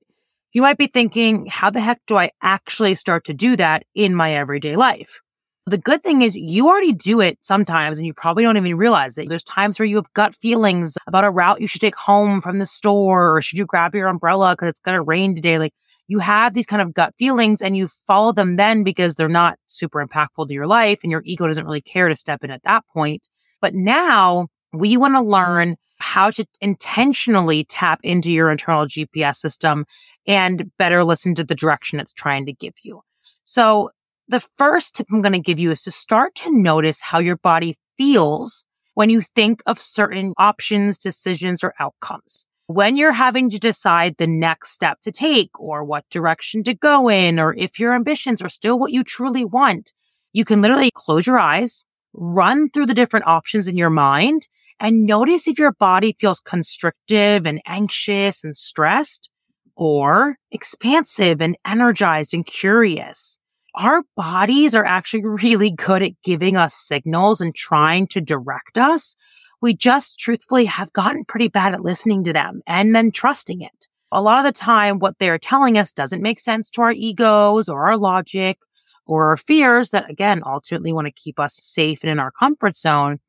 you 0.53 0.61
might 0.61 0.77
be 0.77 0.85
thinking, 0.85 1.47
how 1.47 1.71
the 1.71 1.81
heck 1.81 1.99
do 2.05 2.17
I 2.17 2.29
actually 2.43 2.93
start 2.93 3.23
to 3.25 3.33
do 3.33 3.55
that 3.55 3.85
in 3.95 4.13
my 4.13 4.35
everyday 4.35 4.75
life? 4.75 5.19
The 5.67 5.77
good 5.77 6.01
thing 6.01 6.23
is 6.23 6.35
you 6.35 6.67
already 6.67 6.91
do 6.91 7.21
it 7.21 7.37
sometimes 7.41 7.99
and 7.99 8.07
you 8.07 8.13
probably 8.15 8.43
don't 8.43 8.57
even 8.57 8.75
realize 8.75 9.17
it. 9.17 9.29
There's 9.29 9.43
times 9.43 9.77
where 9.77 9.85
you 9.85 9.97
have 9.97 10.11
gut 10.13 10.33
feelings 10.33 10.97
about 11.05 11.23
a 11.23 11.29
route 11.29 11.61
you 11.61 11.67
should 11.67 11.81
take 11.81 11.95
home 11.95 12.41
from 12.41 12.57
the 12.57 12.65
store 12.65 13.35
or 13.35 13.41
should 13.41 13.59
you 13.59 13.65
grab 13.65 13.93
your 13.93 14.07
umbrella 14.07 14.53
because 14.53 14.69
it's 14.69 14.79
going 14.79 14.95
to 14.95 15.03
rain 15.03 15.35
today. 15.35 15.59
Like 15.59 15.73
you 16.07 16.17
have 16.17 16.55
these 16.55 16.65
kind 16.65 16.81
of 16.81 16.95
gut 16.95 17.13
feelings 17.17 17.61
and 17.61 17.77
you 17.77 17.87
follow 17.87 18.31
them 18.31 18.55
then 18.55 18.83
because 18.83 19.15
they're 19.15 19.29
not 19.29 19.59
super 19.67 20.03
impactful 20.03 20.47
to 20.47 20.53
your 20.53 20.65
life 20.65 21.01
and 21.03 21.11
your 21.11 21.21
ego 21.25 21.45
doesn't 21.45 21.65
really 21.65 21.81
care 21.81 22.09
to 22.09 22.15
step 22.15 22.43
in 22.43 22.49
at 22.49 22.63
that 22.63 22.83
point. 22.91 23.29
But 23.61 23.75
now 23.75 24.47
we 24.73 24.97
want 24.97 25.13
to 25.13 25.21
learn 25.21 25.75
how 25.99 26.31
to 26.31 26.45
intentionally 26.59 27.65
tap 27.65 27.99
into 28.03 28.31
your 28.31 28.49
internal 28.49 28.85
GPS 28.85 29.35
system 29.35 29.85
and 30.25 30.71
better 30.77 31.03
listen 31.03 31.35
to 31.35 31.43
the 31.43 31.53
direction 31.53 31.99
it's 31.99 32.13
trying 32.13 32.47
to 32.47 32.53
give 32.53 32.73
you. 32.83 33.01
So 33.43 33.91
the 34.27 34.39
first 34.57 34.95
tip 34.95 35.07
I'm 35.11 35.21
going 35.21 35.33
to 35.33 35.39
give 35.39 35.59
you 35.59 35.71
is 35.71 35.83
to 35.83 35.91
start 35.91 36.35
to 36.35 36.51
notice 36.51 37.01
how 37.01 37.19
your 37.19 37.37
body 37.37 37.75
feels 37.97 38.65
when 38.93 39.09
you 39.09 39.21
think 39.21 39.61
of 39.65 39.79
certain 39.79 40.33
options, 40.37 40.97
decisions, 40.97 41.63
or 41.63 41.73
outcomes. 41.79 42.45
When 42.67 42.95
you're 42.95 43.11
having 43.11 43.49
to 43.49 43.59
decide 43.59 44.15
the 44.17 44.27
next 44.27 44.71
step 44.71 44.99
to 45.01 45.11
take 45.11 45.59
or 45.59 45.83
what 45.83 46.09
direction 46.09 46.63
to 46.63 46.73
go 46.73 47.09
in, 47.09 47.39
or 47.39 47.53
if 47.55 47.79
your 47.79 47.93
ambitions 47.93 48.41
are 48.41 48.49
still 48.49 48.79
what 48.79 48.91
you 48.91 49.03
truly 49.03 49.43
want, 49.43 49.91
you 50.33 50.45
can 50.45 50.61
literally 50.61 50.91
close 50.93 51.27
your 51.27 51.39
eyes 51.39 51.83
run 52.13 52.69
through 52.69 52.85
the 52.85 52.93
different 52.93 53.27
options 53.27 53.67
in 53.67 53.77
your 53.77 53.89
mind 53.89 54.47
and 54.79 55.05
notice 55.05 55.47
if 55.47 55.59
your 55.59 55.73
body 55.73 56.15
feels 56.19 56.39
constrictive 56.39 57.45
and 57.45 57.61
anxious 57.65 58.43
and 58.43 58.55
stressed 58.55 59.29
or 59.75 60.37
expansive 60.51 61.41
and 61.41 61.55
energized 61.65 62.33
and 62.33 62.45
curious. 62.45 63.39
Our 63.75 64.03
bodies 64.17 64.75
are 64.75 64.83
actually 64.83 65.23
really 65.23 65.71
good 65.71 66.03
at 66.03 66.21
giving 66.23 66.57
us 66.57 66.73
signals 66.73 67.39
and 67.39 67.55
trying 67.55 68.07
to 68.07 68.21
direct 68.21 68.77
us. 68.77 69.15
We 69.61 69.75
just 69.75 70.19
truthfully 70.19 70.65
have 70.65 70.91
gotten 70.91 71.23
pretty 71.27 71.47
bad 71.47 71.73
at 71.73 71.81
listening 71.81 72.23
to 72.25 72.33
them 72.33 72.61
and 72.67 72.93
then 72.93 73.11
trusting 73.11 73.61
it. 73.61 73.87
A 74.11 74.21
lot 74.21 74.39
of 74.39 74.43
the 74.43 74.59
time, 74.59 74.99
what 74.99 75.19
they're 75.19 75.37
telling 75.37 75.77
us 75.77 75.93
doesn't 75.93 76.21
make 76.21 76.39
sense 76.39 76.69
to 76.71 76.81
our 76.81 76.91
egos 76.91 77.69
or 77.69 77.87
our 77.87 77.97
logic 77.97 78.57
or 79.05 79.29
our 79.29 79.37
fears 79.37 79.91
that 79.91 80.09
again, 80.09 80.41
ultimately 80.45 80.91
want 80.91 81.07
to 81.07 81.13
keep 81.13 81.39
us 81.39 81.57
safe 81.61 82.03
and 82.03 82.11
in 82.11 82.19
our 82.19 82.31
comfort 82.31 82.75
zone. 82.75 83.19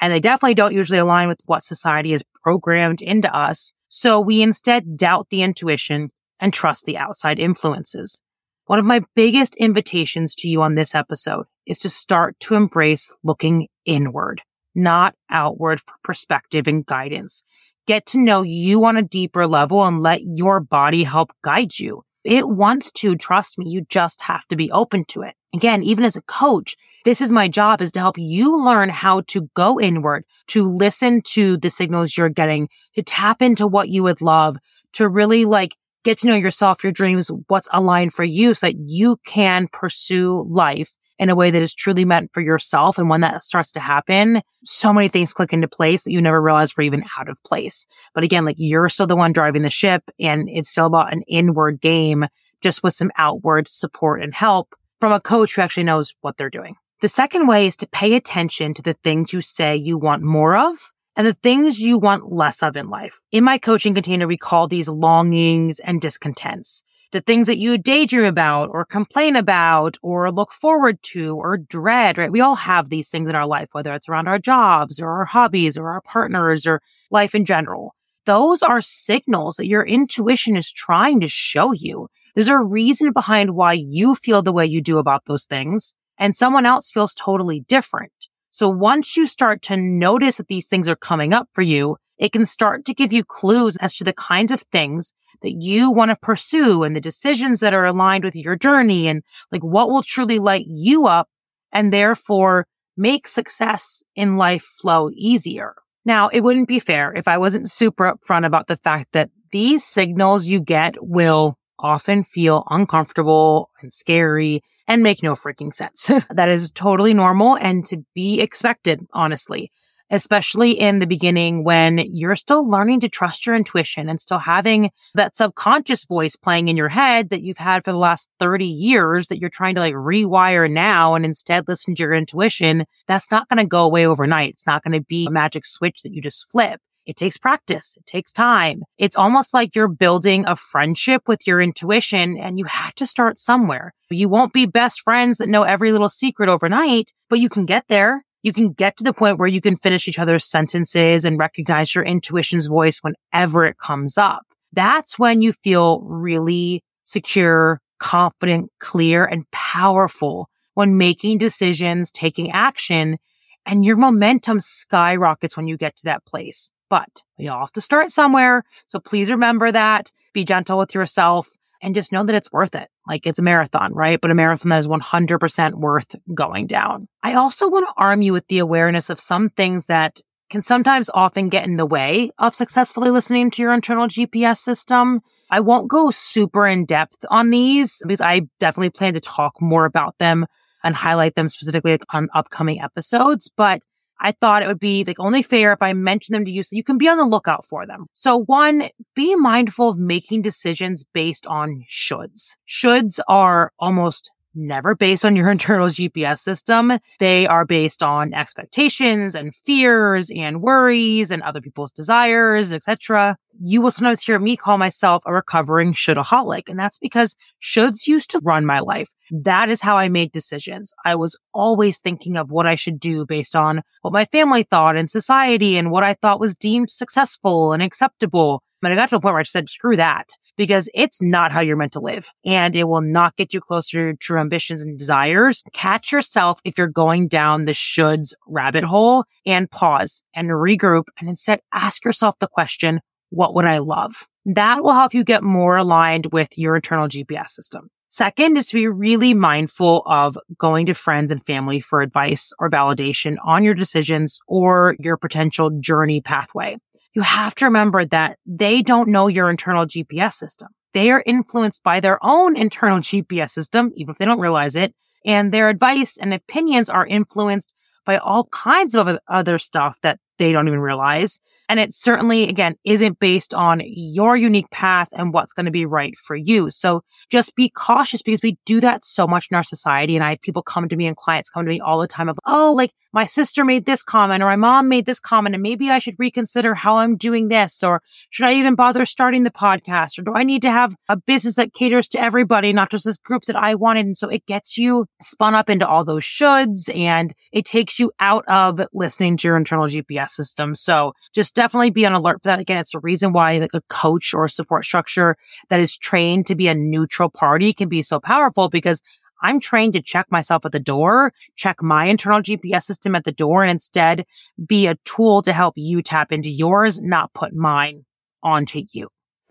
And 0.00 0.12
they 0.12 0.20
definitely 0.20 0.54
don't 0.54 0.72
usually 0.74 0.98
align 0.98 1.28
with 1.28 1.40
what 1.46 1.64
society 1.64 2.12
has 2.12 2.22
programmed 2.42 3.02
into 3.02 3.34
us. 3.34 3.72
So 3.88 4.20
we 4.20 4.40
instead 4.40 4.96
doubt 4.96 5.28
the 5.30 5.42
intuition 5.42 6.10
and 6.38 6.52
trust 6.52 6.84
the 6.84 6.96
outside 6.96 7.38
influences. 7.38 8.22
One 8.70 8.78
of 8.78 8.84
my 8.84 9.00
biggest 9.16 9.56
invitations 9.56 10.32
to 10.36 10.48
you 10.48 10.62
on 10.62 10.76
this 10.76 10.94
episode 10.94 11.46
is 11.66 11.80
to 11.80 11.90
start 11.90 12.38
to 12.38 12.54
embrace 12.54 13.12
looking 13.24 13.66
inward, 13.84 14.42
not 14.76 15.16
outward 15.28 15.80
for 15.80 15.96
perspective 16.04 16.68
and 16.68 16.86
guidance. 16.86 17.42
Get 17.88 18.06
to 18.06 18.20
know 18.20 18.42
you 18.42 18.84
on 18.84 18.96
a 18.96 19.02
deeper 19.02 19.48
level 19.48 19.84
and 19.84 20.00
let 20.00 20.20
your 20.22 20.60
body 20.60 21.02
help 21.02 21.32
guide 21.42 21.80
you. 21.80 22.04
It 22.22 22.48
wants 22.48 22.92
to 22.92 23.16
trust 23.16 23.58
me. 23.58 23.68
You 23.68 23.86
just 23.88 24.22
have 24.22 24.46
to 24.46 24.54
be 24.54 24.70
open 24.70 25.02
to 25.06 25.22
it. 25.22 25.34
Again, 25.52 25.82
even 25.82 26.04
as 26.04 26.14
a 26.14 26.22
coach, 26.22 26.76
this 27.04 27.20
is 27.20 27.32
my 27.32 27.48
job 27.48 27.82
is 27.82 27.90
to 27.90 27.98
help 27.98 28.18
you 28.18 28.56
learn 28.56 28.88
how 28.88 29.22
to 29.22 29.50
go 29.54 29.80
inward, 29.80 30.24
to 30.46 30.62
listen 30.62 31.22
to 31.32 31.56
the 31.56 31.70
signals 31.70 32.16
you're 32.16 32.28
getting, 32.28 32.68
to 32.94 33.02
tap 33.02 33.42
into 33.42 33.66
what 33.66 33.88
you 33.88 34.04
would 34.04 34.20
love, 34.20 34.58
to 34.92 35.08
really 35.08 35.44
like 35.44 35.74
get 36.04 36.18
to 36.18 36.26
know 36.26 36.34
yourself, 36.34 36.82
your 36.82 36.92
dreams, 36.92 37.30
what's 37.48 37.68
aligned 37.72 38.12
for 38.14 38.24
you 38.24 38.54
so 38.54 38.66
that 38.66 38.76
you 38.78 39.18
can 39.26 39.68
pursue 39.72 40.44
life 40.48 40.96
in 41.18 41.28
a 41.28 41.34
way 41.34 41.50
that 41.50 41.60
is 41.60 41.74
truly 41.74 42.04
meant 42.04 42.32
for 42.32 42.40
yourself. 42.40 42.98
And 42.98 43.10
when 43.10 43.20
that 43.20 43.42
starts 43.42 43.72
to 43.72 43.80
happen, 43.80 44.40
so 44.64 44.92
many 44.92 45.08
things 45.08 45.34
click 45.34 45.52
into 45.52 45.68
place 45.68 46.04
that 46.04 46.12
you 46.12 46.20
never 46.22 46.40
realized 46.40 46.76
were 46.76 46.82
even 46.82 47.04
out 47.18 47.28
of 47.28 47.42
place. 47.44 47.86
But 48.14 48.24
again, 48.24 48.44
like 48.44 48.56
you're 48.58 48.88
still 48.88 49.06
the 49.06 49.16
one 49.16 49.32
driving 49.32 49.62
the 49.62 49.70
ship 49.70 50.02
and 50.18 50.48
it's 50.48 50.70
still 50.70 50.86
about 50.86 51.12
an 51.12 51.22
inward 51.28 51.80
game, 51.80 52.26
just 52.62 52.82
with 52.82 52.94
some 52.94 53.10
outward 53.18 53.68
support 53.68 54.22
and 54.22 54.34
help 54.34 54.74
from 54.98 55.12
a 55.12 55.20
coach 55.20 55.56
who 55.56 55.62
actually 55.62 55.84
knows 55.84 56.14
what 56.22 56.36
they're 56.36 56.50
doing. 56.50 56.76
The 57.00 57.08
second 57.08 57.46
way 57.46 57.66
is 57.66 57.76
to 57.76 57.86
pay 57.86 58.14
attention 58.14 58.74
to 58.74 58.82
the 58.82 58.94
things 58.94 59.32
you 59.32 59.40
say 59.40 59.76
you 59.76 59.98
want 59.98 60.22
more 60.22 60.56
of 60.56 60.92
and 61.16 61.26
the 61.26 61.34
things 61.34 61.80
you 61.80 61.98
want 61.98 62.32
less 62.32 62.62
of 62.62 62.76
in 62.76 62.88
life. 62.88 63.20
In 63.32 63.44
my 63.44 63.58
coaching 63.58 63.94
container, 63.94 64.26
we 64.26 64.36
call 64.36 64.68
these 64.68 64.88
longings 64.88 65.80
and 65.80 66.00
discontents 66.00 66.82
the 67.12 67.20
things 67.20 67.46
that 67.46 67.58
you 67.58 67.76
daydream 67.76 68.24
about 68.24 68.70
or 68.72 68.84
complain 68.84 69.36
about 69.36 69.96
or 70.02 70.30
look 70.30 70.52
forward 70.52 71.02
to 71.02 71.36
or 71.36 71.56
dread, 71.56 72.18
right? 72.18 72.30
We 72.30 72.40
all 72.40 72.54
have 72.54 72.88
these 72.88 73.10
things 73.10 73.28
in 73.28 73.34
our 73.34 73.46
life, 73.46 73.70
whether 73.72 73.92
it's 73.94 74.08
around 74.08 74.28
our 74.28 74.38
jobs 74.38 75.00
or 75.00 75.10
our 75.10 75.24
hobbies 75.24 75.76
or 75.76 75.90
our 75.90 76.00
partners 76.02 76.66
or 76.66 76.80
life 77.10 77.34
in 77.34 77.44
general. 77.44 77.94
Those 78.26 78.62
are 78.62 78.80
signals 78.80 79.56
that 79.56 79.66
your 79.66 79.84
intuition 79.84 80.56
is 80.56 80.70
trying 80.70 81.20
to 81.20 81.28
show 81.28 81.72
you. 81.72 82.08
There's 82.34 82.48
a 82.48 82.58
reason 82.58 83.12
behind 83.12 83.56
why 83.56 83.72
you 83.72 84.14
feel 84.14 84.42
the 84.42 84.52
way 84.52 84.66
you 84.66 84.80
do 84.80 84.98
about 84.98 85.24
those 85.24 85.46
things 85.46 85.96
and 86.18 86.36
someone 86.36 86.66
else 86.66 86.90
feels 86.90 87.14
totally 87.14 87.60
different. 87.66 88.12
So 88.50 88.68
once 88.68 89.16
you 89.16 89.26
start 89.26 89.62
to 89.62 89.76
notice 89.76 90.36
that 90.36 90.48
these 90.48 90.68
things 90.68 90.88
are 90.88 90.96
coming 90.96 91.32
up 91.32 91.48
for 91.52 91.62
you, 91.62 91.96
it 92.18 92.32
can 92.32 92.44
start 92.44 92.84
to 92.84 92.94
give 92.94 93.12
you 93.12 93.24
clues 93.24 93.76
as 93.78 93.94
to 93.96 94.04
the 94.04 94.12
kinds 94.12 94.52
of 94.52 94.60
things 94.60 95.12
that 95.42 95.52
you 95.52 95.90
want 95.90 96.10
to 96.10 96.16
pursue 96.16 96.82
and 96.82 96.94
the 96.94 97.00
decisions 97.00 97.60
that 97.60 97.72
are 97.72 97.86
aligned 97.86 98.24
with 98.24 98.36
your 98.36 98.56
journey 98.56 99.08
and 99.08 99.22
like 99.50 99.62
what 99.62 99.88
will 99.88 100.02
truly 100.02 100.38
light 100.38 100.66
you 100.68 101.06
up 101.06 101.28
and 101.72 101.92
therefore 101.92 102.66
make 102.96 103.26
success 103.26 104.02
in 104.14 104.36
life 104.36 104.62
flow 104.62 105.08
easier. 105.14 105.74
Now, 106.04 106.28
it 106.28 106.40
wouldn't 106.42 106.68
be 106.68 106.78
fair 106.78 107.12
if 107.14 107.28
I 107.28 107.38
wasn't 107.38 107.70
super 107.70 108.12
upfront 108.12 108.46
about 108.46 108.66
the 108.66 108.76
fact 108.76 109.12
that 109.12 109.30
these 109.52 109.84
signals 109.84 110.46
you 110.46 110.60
get 110.60 110.96
will 111.00 111.56
often 111.80 112.22
feel 112.22 112.64
uncomfortable 112.70 113.70
and 113.80 113.92
scary 113.92 114.62
and 114.86 115.02
make 115.02 115.22
no 115.22 115.32
freaking 115.34 115.72
sense. 115.72 116.10
that 116.30 116.48
is 116.48 116.70
totally 116.70 117.14
normal 117.14 117.56
and 117.56 117.84
to 117.86 118.04
be 118.14 118.40
expected, 118.40 119.06
honestly 119.12 119.70
especially 120.10 120.72
in 120.72 120.98
the 120.98 121.06
beginning 121.06 121.64
when 121.64 121.98
you're 121.98 122.36
still 122.36 122.68
learning 122.68 123.00
to 123.00 123.08
trust 123.08 123.46
your 123.46 123.54
intuition 123.54 124.08
and 124.08 124.20
still 124.20 124.38
having 124.38 124.90
that 125.14 125.36
subconscious 125.36 126.04
voice 126.04 126.36
playing 126.36 126.68
in 126.68 126.76
your 126.76 126.88
head 126.88 127.30
that 127.30 127.42
you've 127.42 127.58
had 127.58 127.84
for 127.84 127.92
the 127.92 127.98
last 127.98 128.28
30 128.38 128.66
years 128.66 129.28
that 129.28 129.38
you're 129.38 129.50
trying 129.50 129.74
to 129.74 129.80
like 129.80 129.94
rewire 129.94 130.70
now 130.70 131.14
and 131.14 131.24
instead 131.24 131.68
listen 131.68 131.94
to 131.94 132.02
your 132.02 132.14
intuition. 132.14 132.84
That's 133.06 133.30
not 133.30 133.48
going 133.48 133.58
to 133.58 133.66
go 133.66 133.84
away 133.84 134.06
overnight. 134.06 134.50
It's 134.50 134.66
not 134.66 134.82
going 134.82 134.98
to 134.98 135.04
be 135.04 135.26
a 135.26 135.30
magic 135.30 135.64
switch 135.64 136.02
that 136.02 136.12
you 136.12 136.20
just 136.20 136.50
flip. 136.50 136.80
It 137.06 137.16
takes 137.16 137.36
practice. 137.36 137.96
It 137.96 138.06
takes 138.06 138.32
time. 138.32 138.82
It's 138.98 139.16
almost 139.16 139.52
like 139.52 139.74
you're 139.74 139.88
building 139.88 140.44
a 140.46 140.54
friendship 140.54 141.22
with 141.26 141.46
your 141.46 141.60
intuition 141.60 142.38
and 142.38 142.58
you 142.58 142.66
have 142.66 142.94
to 142.96 143.06
start 143.06 143.38
somewhere. 143.38 143.92
You 144.10 144.28
won't 144.28 144.52
be 144.52 144.66
best 144.66 145.00
friends 145.00 145.38
that 145.38 145.48
know 145.48 145.62
every 145.62 145.92
little 145.92 146.08
secret 146.08 146.48
overnight, 146.48 147.12
but 147.28 147.40
you 147.40 147.48
can 147.48 147.66
get 147.66 147.88
there 147.88 148.24
you 148.42 148.52
can 148.52 148.72
get 148.72 148.96
to 148.96 149.04
the 149.04 149.12
point 149.12 149.38
where 149.38 149.48
you 149.48 149.60
can 149.60 149.76
finish 149.76 150.08
each 150.08 150.18
other's 150.18 150.44
sentences 150.44 151.24
and 151.24 151.38
recognize 151.38 151.94
your 151.94 152.04
intuition's 152.04 152.66
voice 152.66 153.00
whenever 153.02 153.64
it 153.64 153.76
comes 153.78 154.16
up. 154.16 154.46
That's 154.72 155.18
when 155.18 155.42
you 155.42 155.52
feel 155.52 156.00
really 156.00 156.82
secure, 157.02 157.80
confident, 157.98 158.70
clear, 158.78 159.24
and 159.24 159.50
powerful 159.50 160.48
when 160.74 160.96
making 160.96 161.38
decisions, 161.38 162.10
taking 162.10 162.50
action, 162.50 163.18
and 163.66 163.84
your 163.84 163.96
momentum 163.96 164.60
skyrockets 164.60 165.56
when 165.56 165.68
you 165.68 165.76
get 165.76 165.96
to 165.96 166.04
that 166.04 166.24
place. 166.24 166.70
But 166.90 167.22
we 167.38 167.48
all 167.48 167.60
have 167.60 167.72
to 167.72 167.80
start 167.80 168.10
somewhere. 168.10 168.64
So 168.86 169.00
please 169.00 169.30
remember 169.30 169.72
that. 169.72 170.12
Be 170.34 170.44
gentle 170.44 170.76
with 170.76 170.94
yourself 170.94 171.48
and 171.82 171.94
just 171.94 172.12
know 172.12 172.24
that 172.24 172.34
it's 172.34 172.52
worth 172.52 172.74
it. 172.74 172.88
Like 173.06 173.26
it's 173.26 173.38
a 173.38 173.42
marathon, 173.42 173.94
right? 173.94 174.20
But 174.20 174.30
a 174.30 174.34
marathon 174.34 174.68
that 174.70 174.80
is 174.80 174.88
100% 174.88 175.74
worth 175.74 176.14
going 176.34 176.66
down. 176.66 177.08
I 177.22 177.34
also 177.34 177.68
want 177.68 177.86
to 177.88 177.94
arm 177.96 178.20
you 178.20 178.32
with 178.32 178.46
the 178.48 178.58
awareness 178.58 179.08
of 179.08 179.18
some 179.18 179.48
things 179.48 179.86
that 179.86 180.20
can 180.50 180.62
sometimes 180.62 181.08
often 181.14 181.48
get 181.48 181.64
in 181.64 181.76
the 181.76 181.86
way 181.86 182.30
of 182.38 182.54
successfully 182.54 183.10
listening 183.10 183.50
to 183.52 183.62
your 183.62 183.72
internal 183.72 184.08
GPS 184.08 184.58
system. 184.58 185.20
I 185.48 185.60
won't 185.60 185.88
go 185.88 186.10
super 186.10 186.66
in 186.66 186.84
depth 186.84 187.24
on 187.30 187.50
these 187.50 188.02
because 188.02 188.20
I 188.20 188.42
definitely 188.58 188.90
plan 188.90 189.14
to 189.14 189.20
talk 189.20 189.62
more 189.62 189.84
about 189.84 190.18
them 190.18 190.46
and 190.82 190.94
highlight 190.94 191.34
them 191.34 191.48
specifically 191.48 191.98
on 192.12 192.28
upcoming 192.34 192.80
episodes. 192.80 193.50
But 193.56 193.84
I 194.20 194.32
thought 194.32 194.62
it 194.62 194.68
would 194.68 194.78
be 194.80 195.04
like 195.04 195.18
only 195.18 195.42
fair 195.42 195.72
if 195.72 195.82
I 195.82 195.92
mention 195.92 196.34
them 196.34 196.44
to 196.44 196.50
you 196.50 196.62
so 196.62 196.76
you 196.76 196.84
can 196.84 196.98
be 196.98 197.08
on 197.08 197.18
the 197.18 197.24
lookout 197.24 197.64
for 197.64 197.86
them. 197.86 198.06
So 198.12 198.44
one, 198.44 198.88
be 199.14 199.34
mindful 199.34 199.88
of 199.88 199.98
making 199.98 200.42
decisions 200.42 201.04
based 201.12 201.46
on 201.46 201.84
shoulds. 201.88 202.56
Shoulds 202.68 203.18
are 203.28 203.72
almost 203.78 204.30
never 204.54 204.94
based 204.94 205.24
on 205.24 205.36
your 205.36 205.50
internal 205.50 205.88
GPS 205.88 206.38
system. 206.38 206.92
They 207.18 207.46
are 207.46 207.64
based 207.64 208.02
on 208.02 208.34
expectations 208.34 209.34
and 209.34 209.54
fears 209.54 210.30
and 210.34 210.62
worries 210.62 211.30
and 211.30 211.42
other 211.42 211.60
people's 211.60 211.90
desires, 211.90 212.72
etc. 212.72 213.36
You 213.62 213.82
will 213.82 213.90
sometimes 213.90 214.22
hear 214.22 214.38
me 214.38 214.56
call 214.56 214.78
myself 214.78 215.22
a 215.26 215.32
recovering 215.32 215.92
shouldaholic, 215.92 216.68
and 216.68 216.78
that's 216.78 216.98
because 216.98 217.36
shoulds 217.62 218.06
used 218.06 218.30
to 218.30 218.40
run 218.42 218.64
my 218.64 218.80
life. 218.80 219.10
That 219.30 219.68
is 219.68 219.80
how 219.80 219.96
I 219.96 220.08
made 220.08 220.32
decisions. 220.32 220.94
I 221.04 221.14
was 221.14 221.36
always 221.52 221.98
thinking 221.98 222.36
of 222.36 222.50
what 222.50 222.66
I 222.66 222.74
should 222.74 222.98
do 222.98 223.26
based 223.26 223.54
on 223.54 223.82
what 224.02 224.12
my 224.12 224.24
family 224.26 224.62
thought 224.62 224.96
and 224.96 225.10
society 225.10 225.76
and 225.76 225.90
what 225.90 226.04
I 226.04 226.14
thought 226.14 226.40
was 226.40 226.54
deemed 226.54 226.90
successful 226.90 227.72
and 227.72 227.82
acceptable. 227.82 228.62
But 228.80 228.92
I 228.92 228.94
got 228.94 229.10
to 229.10 229.16
a 229.16 229.20
point 229.20 229.34
where 229.34 229.40
I 229.40 229.44
said, 229.44 229.68
screw 229.68 229.96
that, 229.96 230.28
because 230.56 230.88
it's 230.94 231.20
not 231.20 231.52
how 231.52 231.60
you're 231.60 231.76
meant 231.76 231.92
to 231.92 232.00
live 232.00 232.30
and 232.44 232.74
it 232.74 232.84
will 232.84 233.02
not 233.02 233.36
get 233.36 233.52
you 233.52 233.60
closer 233.60 233.98
to 233.98 234.04
your 234.04 234.12
true 234.14 234.38
ambitions 234.38 234.82
and 234.82 234.98
desires. 234.98 235.62
Catch 235.72 236.12
yourself 236.12 236.60
if 236.64 236.78
you're 236.78 236.86
going 236.86 237.28
down 237.28 237.64
the 237.64 237.72
shoulds 237.72 238.32
rabbit 238.46 238.84
hole 238.84 239.24
and 239.44 239.70
pause 239.70 240.22
and 240.34 240.48
regroup 240.48 241.04
and 241.18 241.28
instead 241.28 241.60
ask 241.72 242.04
yourself 242.04 242.38
the 242.38 242.48
question, 242.48 243.00
what 243.30 243.54
would 243.54 243.64
I 243.64 243.78
love? 243.78 244.28
That 244.46 244.82
will 244.82 244.92
help 244.92 245.14
you 245.14 245.24
get 245.24 245.42
more 245.42 245.76
aligned 245.76 246.26
with 246.32 246.56
your 246.56 246.76
internal 246.76 247.08
GPS 247.08 247.50
system. 247.50 247.90
Second 248.08 248.56
is 248.56 248.66
to 248.68 248.74
be 248.74 248.88
really 248.88 249.34
mindful 249.34 250.02
of 250.04 250.36
going 250.58 250.86
to 250.86 250.94
friends 250.94 251.30
and 251.30 251.44
family 251.46 251.78
for 251.78 252.00
advice 252.00 252.52
or 252.58 252.68
validation 252.68 253.36
on 253.44 253.62
your 253.62 253.74
decisions 253.74 254.40
or 254.48 254.96
your 254.98 255.16
potential 255.16 255.70
journey 255.78 256.20
pathway 256.20 256.76
you 257.14 257.22
have 257.22 257.54
to 257.56 257.64
remember 257.64 258.04
that 258.06 258.38
they 258.46 258.82
don't 258.82 259.08
know 259.08 259.26
your 259.26 259.50
internal 259.50 259.86
GPS 259.86 260.32
system. 260.34 260.68
They 260.92 261.10
are 261.10 261.22
influenced 261.24 261.82
by 261.82 262.00
their 262.00 262.18
own 262.22 262.56
internal 262.56 262.98
GPS 263.00 263.50
system, 263.50 263.92
even 263.96 264.12
if 264.12 264.18
they 264.18 264.24
don't 264.24 264.40
realize 264.40 264.76
it. 264.76 264.94
And 265.24 265.52
their 265.52 265.68
advice 265.68 266.16
and 266.16 266.32
opinions 266.32 266.88
are 266.88 267.06
influenced 267.06 267.74
by 268.06 268.16
all 268.16 268.44
kinds 268.44 268.94
of 268.94 269.18
other 269.28 269.58
stuff 269.58 270.00
that 270.00 270.18
they 270.38 270.52
don't 270.52 270.66
even 270.66 270.80
realize. 270.80 271.40
And 271.70 271.78
it 271.78 271.94
certainly, 271.94 272.48
again, 272.48 272.74
isn't 272.84 273.20
based 273.20 273.54
on 273.54 273.80
your 273.84 274.36
unique 274.36 274.68
path 274.72 275.10
and 275.12 275.32
what's 275.32 275.52
going 275.52 275.66
to 275.66 275.70
be 275.70 275.86
right 275.86 276.16
for 276.16 276.34
you. 276.34 276.68
So 276.68 277.04
just 277.30 277.54
be 277.54 277.70
cautious 277.70 278.22
because 278.22 278.42
we 278.42 278.58
do 278.66 278.80
that 278.80 279.04
so 279.04 279.28
much 279.28 279.46
in 279.52 279.56
our 279.56 279.62
society. 279.62 280.16
And 280.16 280.24
I 280.24 280.30
have 280.30 280.40
people 280.40 280.64
come 280.64 280.88
to 280.88 280.96
me 280.96 281.06
and 281.06 281.16
clients 281.16 281.48
come 281.48 281.64
to 281.64 281.70
me 281.70 281.78
all 281.78 282.00
the 282.00 282.08
time 282.08 282.28
of, 282.28 282.40
oh, 282.44 282.72
like 282.72 282.90
my 283.12 283.24
sister 283.24 283.64
made 283.64 283.86
this 283.86 284.02
comment 284.02 284.42
or 284.42 284.46
my 284.46 284.56
mom 284.56 284.88
made 284.88 285.06
this 285.06 285.20
comment 285.20 285.54
and 285.54 285.62
maybe 285.62 285.90
I 285.90 286.00
should 286.00 286.16
reconsider 286.18 286.74
how 286.74 286.96
I'm 286.96 287.16
doing 287.16 287.46
this 287.46 287.84
or 287.84 288.02
should 288.30 288.46
I 288.46 288.54
even 288.54 288.74
bother 288.74 289.04
starting 289.04 289.44
the 289.44 289.52
podcast 289.52 290.18
or 290.18 290.22
do 290.22 290.34
I 290.34 290.42
need 290.42 290.62
to 290.62 290.72
have 290.72 290.96
a 291.08 291.16
business 291.16 291.54
that 291.54 291.72
caters 291.72 292.08
to 292.08 292.20
everybody, 292.20 292.72
not 292.72 292.90
just 292.90 293.04
this 293.04 293.16
group 293.16 293.42
that 293.44 293.54
I 293.54 293.76
wanted? 293.76 294.06
And 294.06 294.16
so 294.16 294.28
it 294.28 294.44
gets 294.44 294.76
you 294.76 295.06
spun 295.22 295.54
up 295.54 295.70
into 295.70 295.86
all 295.86 296.04
those 296.04 296.24
shoulds 296.24 296.92
and 296.92 297.32
it 297.52 297.64
takes 297.64 298.00
you 298.00 298.10
out 298.18 298.44
of 298.48 298.80
listening 298.92 299.36
to 299.36 299.46
your 299.46 299.56
internal 299.56 299.86
GPS 299.86 300.30
system. 300.30 300.74
So 300.74 301.12
just 301.32 301.59
definitely 301.60 301.90
be 301.90 302.06
on 302.06 302.14
alert 302.14 302.38
for 302.42 302.48
that. 302.48 302.58
Again, 302.58 302.78
it's 302.78 302.92
the 302.92 303.00
reason 303.00 303.34
why 303.34 303.58
like 303.58 303.74
a 303.74 303.82
coach 303.90 304.32
or 304.32 304.46
a 304.46 304.48
support 304.48 304.82
structure 304.82 305.36
that 305.68 305.78
is 305.78 305.94
trained 305.94 306.46
to 306.46 306.54
be 306.54 306.68
a 306.68 306.74
neutral 306.74 307.28
party 307.28 307.74
can 307.74 307.86
be 307.86 308.00
so 308.00 308.18
powerful 308.18 308.70
because 308.70 309.02
I'm 309.42 309.60
trained 309.60 309.92
to 309.92 310.00
check 310.00 310.26
myself 310.30 310.64
at 310.64 310.72
the 310.72 310.80
door, 310.80 311.34
check 311.56 311.82
my 311.82 312.06
internal 312.06 312.40
GPS 312.40 312.84
system 312.84 313.14
at 313.14 313.24
the 313.24 313.32
door, 313.32 313.62
and 313.62 313.70
instead 313.70 314.24
be 314.66 314.86
a 314.86 314.96
tool 315.04 315.42
to 315.42 315.52
help 315.52 315.74
you 315.76 316.00
tap 316.00 316.32
into 316.32 316.48
yours, 316.48 316.98
not 316.98 317.34
put 317.34 317.54
mine 317.54 318.06
onto 318.42 318.84
you. 318.94 319.08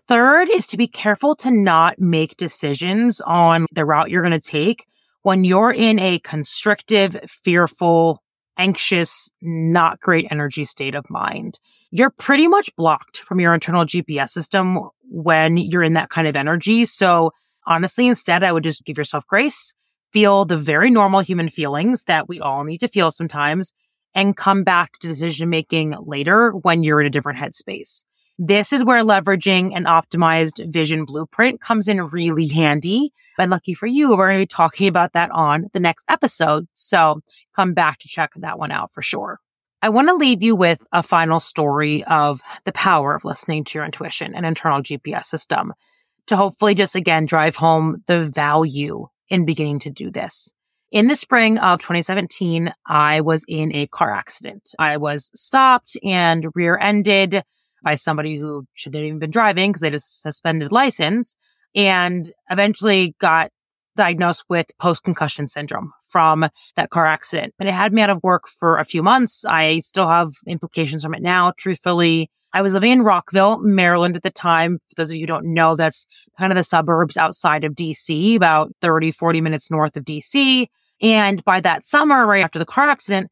Third 0.08 0.48
is 0.50 0.66
to 0.68 0.76
be 0.76 0.88
careful 0.88 1.36
to 1.36 1.52
not 1.52 2.00
make 2.00 2.36
decisions 2.36 3.20
on 3.20 3.66
the 3.72 3.84
route 3.84 4.10
you're 4.10 4.22
going 4.22 4.32
to 4.32 4.40
take 4.40 4.84
when 5.22 5.44
you're 5.44 5.72
in 5.72 6.00
a 6.00 6.18
constrictive, 6.18 7.16
fearful, 7.44 8.20
anxious, 8.60 9.30
not 9.42 10.00
great 10.00 10.26
energy 10.30 10.64
state 10.64 10.94
of 10.94 11.08
mind 11.10 11.58
you're 11.90 12.10
pretty 12.10 12.48
much 12.48 12.74
blocked 12.76 13.18
from 13.18 13.40
your 13.40 13.52
internal 13.52 13.84
GPS 13.84 14.30
system 14.30 14.78
when 15.10 15.56
you're 15.56 15.82
in 15.82 15.94
that 15.94 16.10
kind 16.10 16.28
of 16.28 16.36
energy. 16.36 16.84
So 16.84 17.32
honestly, 17.66 18.06
instead, 18.06 18.42
I 18.42 18.52
would 18.52 18.64
just 18.64 18.84
give 18.84 18.96
yourself 18.96 19.26
grace, 19.26 19.74
feel 20.12 20.44
the 20.44 20.56
very 20.56 20.90
normal 20.90 21.20
human 21.20 21.48
feelings 21.48 22.04
that 22.04 22.28
we 22.28 22.40
all 22.40 22.64
need 22.64 22.78
to 22.78 22.88
feel 22.88 23.10
sometimes, 23.10 23.72
and 24.14 24.36
come 24.36 24.64
back 24.64 24.98
to 24.98 25.08
decision 25.08 25.50
making 25.50 25.94
later 26.00 26.52
when 26.52 26.82
you're 26.82 27.00
in 27.00 27.06
a 27.06 27.10
different 27.10 27.38
headspace. 27.38 28.04
This 28.42 28.72
is 28.72 28.82
where 28.82 29.04
leveraging 29.04 29.76
an 29.76 29.84
optimized 29.84 30.72
vision 30.72 31.04
blueprint 31.04 31.60
comes 31.60 31.88
in 31.88 32.00
really 32.06 32.48
handy. 32.48 33.12
And 33.38 33.50
lucky 33.50 33.74
for 33.74 33.86
you, 33.86 34.16
we're 34.16 34.28
going 34.28 34.38
to 34.38 34.42
be 34.44 34.46
talking 34.46 34.88
about 34.88 35.12
that 35.12 35.30
on 35.30 35.68
the 35.74 35.78
next 35.78 36.06
episode. 36.08 36.66
So 36.72 37.20
come 37.54 37.74
back 37.74 37.98
to 37.98 38.08
check 38.08 38.32
that 38.36 38.58
one 38.58 38.72
out 38.72 38.94
for 38.94 39.02
sure. 39.02 39.40
I 39.82 39.90
want 39.90 40.08
to 40.08 40.14
leave 40.14 40.42
you 40.42 40.56
with 40.56 40.86
a 40.90 41.02
final 41.02 41.38
story 41.38 42.02
of 42.04 42.40
the 42.64 42.72
power 42.72 43.14
of 43.14 43.26
listening 43.26 43.62
to 43.64 43.78
your 43.78 43.84
intuition 43.84 44.34
and 44.34 44.46
internal 44.46 44.80
GPS 44.80 45.24
system 45.24 45.74
to 46.28 46.34
hopefully 46.34 46.74
just 46.74 46.96
again 46.96 47.26
drive 47.26 47.56
home 47.56 48.02
the 48.06 48.24
value 48.24 49.06
in 49.28 49.44
beginning 49.44 49.80
to 49.80 49.90
do 49.90 50.10
this. 50.10 50.54
In 50.90 51.08
the 51.08 51.14
spring 51.14 51.58
of 51.58 51.80
2017, 51.80 52.72
I 52.86 53.20
was 53.20 53.44
in 53.46 53.74
a 53.76 53.86
car 53.88 54.14
accident. 54.14 54.72
I 54.78 54.96
was 54.96 55.30
stopped 55.34 55.98
and 56.02 56.46
rear 56.54 56.78
ended 56.80 57.44
by 57.82 57.94
somebody 57.94 58.36
who 58.36 58.64
shouldn't 58.74 59.00
have 59.00 59.06
even 59.06 59.18
been 59.18 59.30
driving 59.30 59.70
because 59.70 59.80
they 59.80 59.90
just 59.90 60.22
suspended 60.22 60.72
license 60.72 61.36
and 61.74 62.32
eventually 62.50 63.14
got 63.20 63.50
diagnosed 63.96 64.44
with 64.48 64.66
post 64.78 65.02
concussion 65.02 65.46
syndrome 65.46 65.92
from 66.08 66.48
that 66.76 66.90
car 66.90 67.06
accident. 67.06 67.54
And 67.58 67.68
it 67.68 67.72
had 67.72 67.92
me 67.92 68.02
out 68.02 68.10
of 68.10 68.22
work 68.22 68.46
for 68.48 68.78
a 68.78 68.84
few 68.84 69.02
months. 69.02 69.44
I 69.44 69.80
still 69.80 70.08
have 70.08 70.30
implications 70.46 71.02
from 71.02 71.14
it 71.14 71.22
now, 71.22 71.52
truthfully. 71.58 72.30
I 72.52 72.62
was 72.62 72.74
living 72.74 72.90
in 72.90 73.02
Rockville, 73.02 73.58
Maryland 73.58 74.16
at 74.16 74.22
the 74.22 74.30
time. 74.30 74.78
For 74.88 74.94
those 74.96 75.10
of 75.10 75.16
you 75.16 75.22
who 75.22 75.26
don't 75.26 75.54
know, 75.54 75.76
that's 75.76 76.06
kind 76.38 76.50
of 76.50 76.56
the 76.56 76.64
suburbs 76.64 77.16
outside 77.16 77.64
of 77.64 77.74
DC, 77.74 78.34
about 78.34 78.72
30, 78.80 79.12
40 79.12 79.40
minutes 79.40 79.70
north 79.70 79.96
of 79.96 80.04
DC. 80.04 80.66
And 81.00 81.44
by 81.44 81.60
that 81.60 81.86
summer, 81.86 82.26
right 82.26 82.44
after 82.44 82.58
the 82.58 82.66
car 82.66 82.88
accident, 82.88 83.30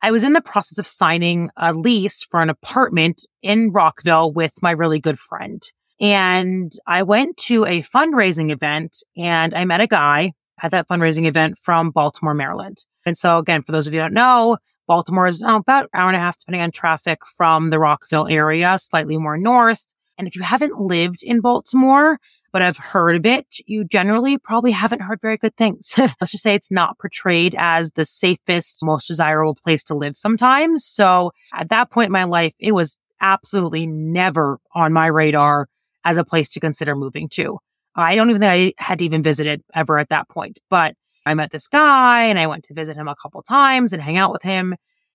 I 0.00 0.10
was 0.10 0.24
in 0.24 0.32
the 0.32 0.40
process 0.40 0.78
of 0.78 0.86
signing 0.86 1.50
a 1.56 1.72
lease 1.72 2.22
for 2.22 2.40
an 2.40 2.50
apartment 2.50 3.26
in 3.42 3.72
Rockville 3.72 4.32
with 4.32 4.54
my 4.62 4.70
really 4.70 5.00
good 5.00 5.18
friend. 5.18 5.60
And 6.00 6.70
I 6.86 7.02
went 7.02 7.36
to 7.48 7.64
a 7.64 7.82
fundraising 7.82 8.52
event 8.52 9.02
and 9.16 9.52
I 9.54 9.64
met 9.64 9.80
a 9.80 9.88
guy 9.88 10.32
at 10.62 10.70
that 10.70 10.88
fundraising 10.88 11.26
event 11.26 11.58
from 11.58 11.90
Baltimore, 11.90 12.34
Maryland. 12.34 12.84
And 13.04 13.16
so 13.16 13.38
again, 13.38 13.62
for 13.62 13.72
those 13.72 13.86
of 13.86 13.94
you 13.94 14.00
who 14.00 14.04
don't 14.04 14.14
know, 14.14 14.58
Baltimore 14.86 15.26
is 15.26 15.42
oh, 15.42 15.56
about 15.56 15.84
an 15.84 15.90
hour 15.94 16.08
and 16.08 16.16
a 16.16 16.20
half, 16.20 16.38
depending 16.38 16.62
on 16.62 16.70
traffic 16.70 17.18
from 17.36 17.70
the 17.70 17.78
Rockville 17.78 18.28
area, 18.28 18.78
slightly 18.78 19.18
more 19.18 19.36
north. 19.36 19.92
And 20.18 20.26
if 20.26 20.34
you 20.34 20.42
haven't 20.42 20.78
lived 20.78 21.22
in 21.22 21.40
Baltimore, 21.40 22.18
but 22.52 22.60
have 22.60 22.76
heard 22.76 23.14
of 23.16 23.24
it, 23.24 23.46
you 23.66 23.84
generally 23.84 24.36
probably 24.36 24.72
haven't 24.72 25.00
heard 25.00 25.20
very 25.22 25.36
good 25.36 25.56
things. 25.56 25.94
Let's 25.98 26.32
just 26.32 26.42
say 26.42 26.54
it's 26.54 26.72
not 26.72 26.98
portrayed 26.98 27.54
as 27.56 27.92
the 27.92 28.04
safest, 28.04 28.84
most 28.84 29.06
desirable 29.06 29.54
place 29.54 29.84
to 29.84 29.94
live 29.94 30.16
sometimes. 30.16 30.84
So 30.84 31.30
at 31.54 31.68
that 31.68 31.90
point 31.90 32.06
in 32.06 32.12
my 32.12 32.24
life, 32.24 32.54
it 32.58 32.72
was 32.72 32.98
absolutely 33.20 33.86
never 33.86 34.58
on 34.74 34.92
my 34.92 35.06
radar 35.06 35.68
as 36.04 36.16
a 36.16 36.24
place 36.24 36.48
to 36.50 36.60
consider 36.60 36.96
moving 36.96 37.28
to. 37.30 37.58
I 37.94 38.14
don't 38.14 38.30
even 38.30 38.40
think 38.40 38.76
I 38.78 38.82
had 38.82 39.02
even 39.02 39.22
visited 39.22 39.62
ever 39.74 39.98
at 39.98 40.08
that 40.08 40.28
point, 40.28 40.58
but 40.70 40.94
I 41.26 41.34
met 41.34 41.50
this 41.50 41.66
guy 41.66 42.24
and 42.24 42.38
I 42.38 42.46
went 42.46 42.64
to 42.64 42.74
visit 42.74 42.96
him 42.96 43.08
a 43.08 43.16
couple 43.16 43.42
times 43.42 43.92
and 43.92 44.02
hang 44.02 44.16
out 44.16 44.32
with 44.32 44.42
him. 44.42 44.74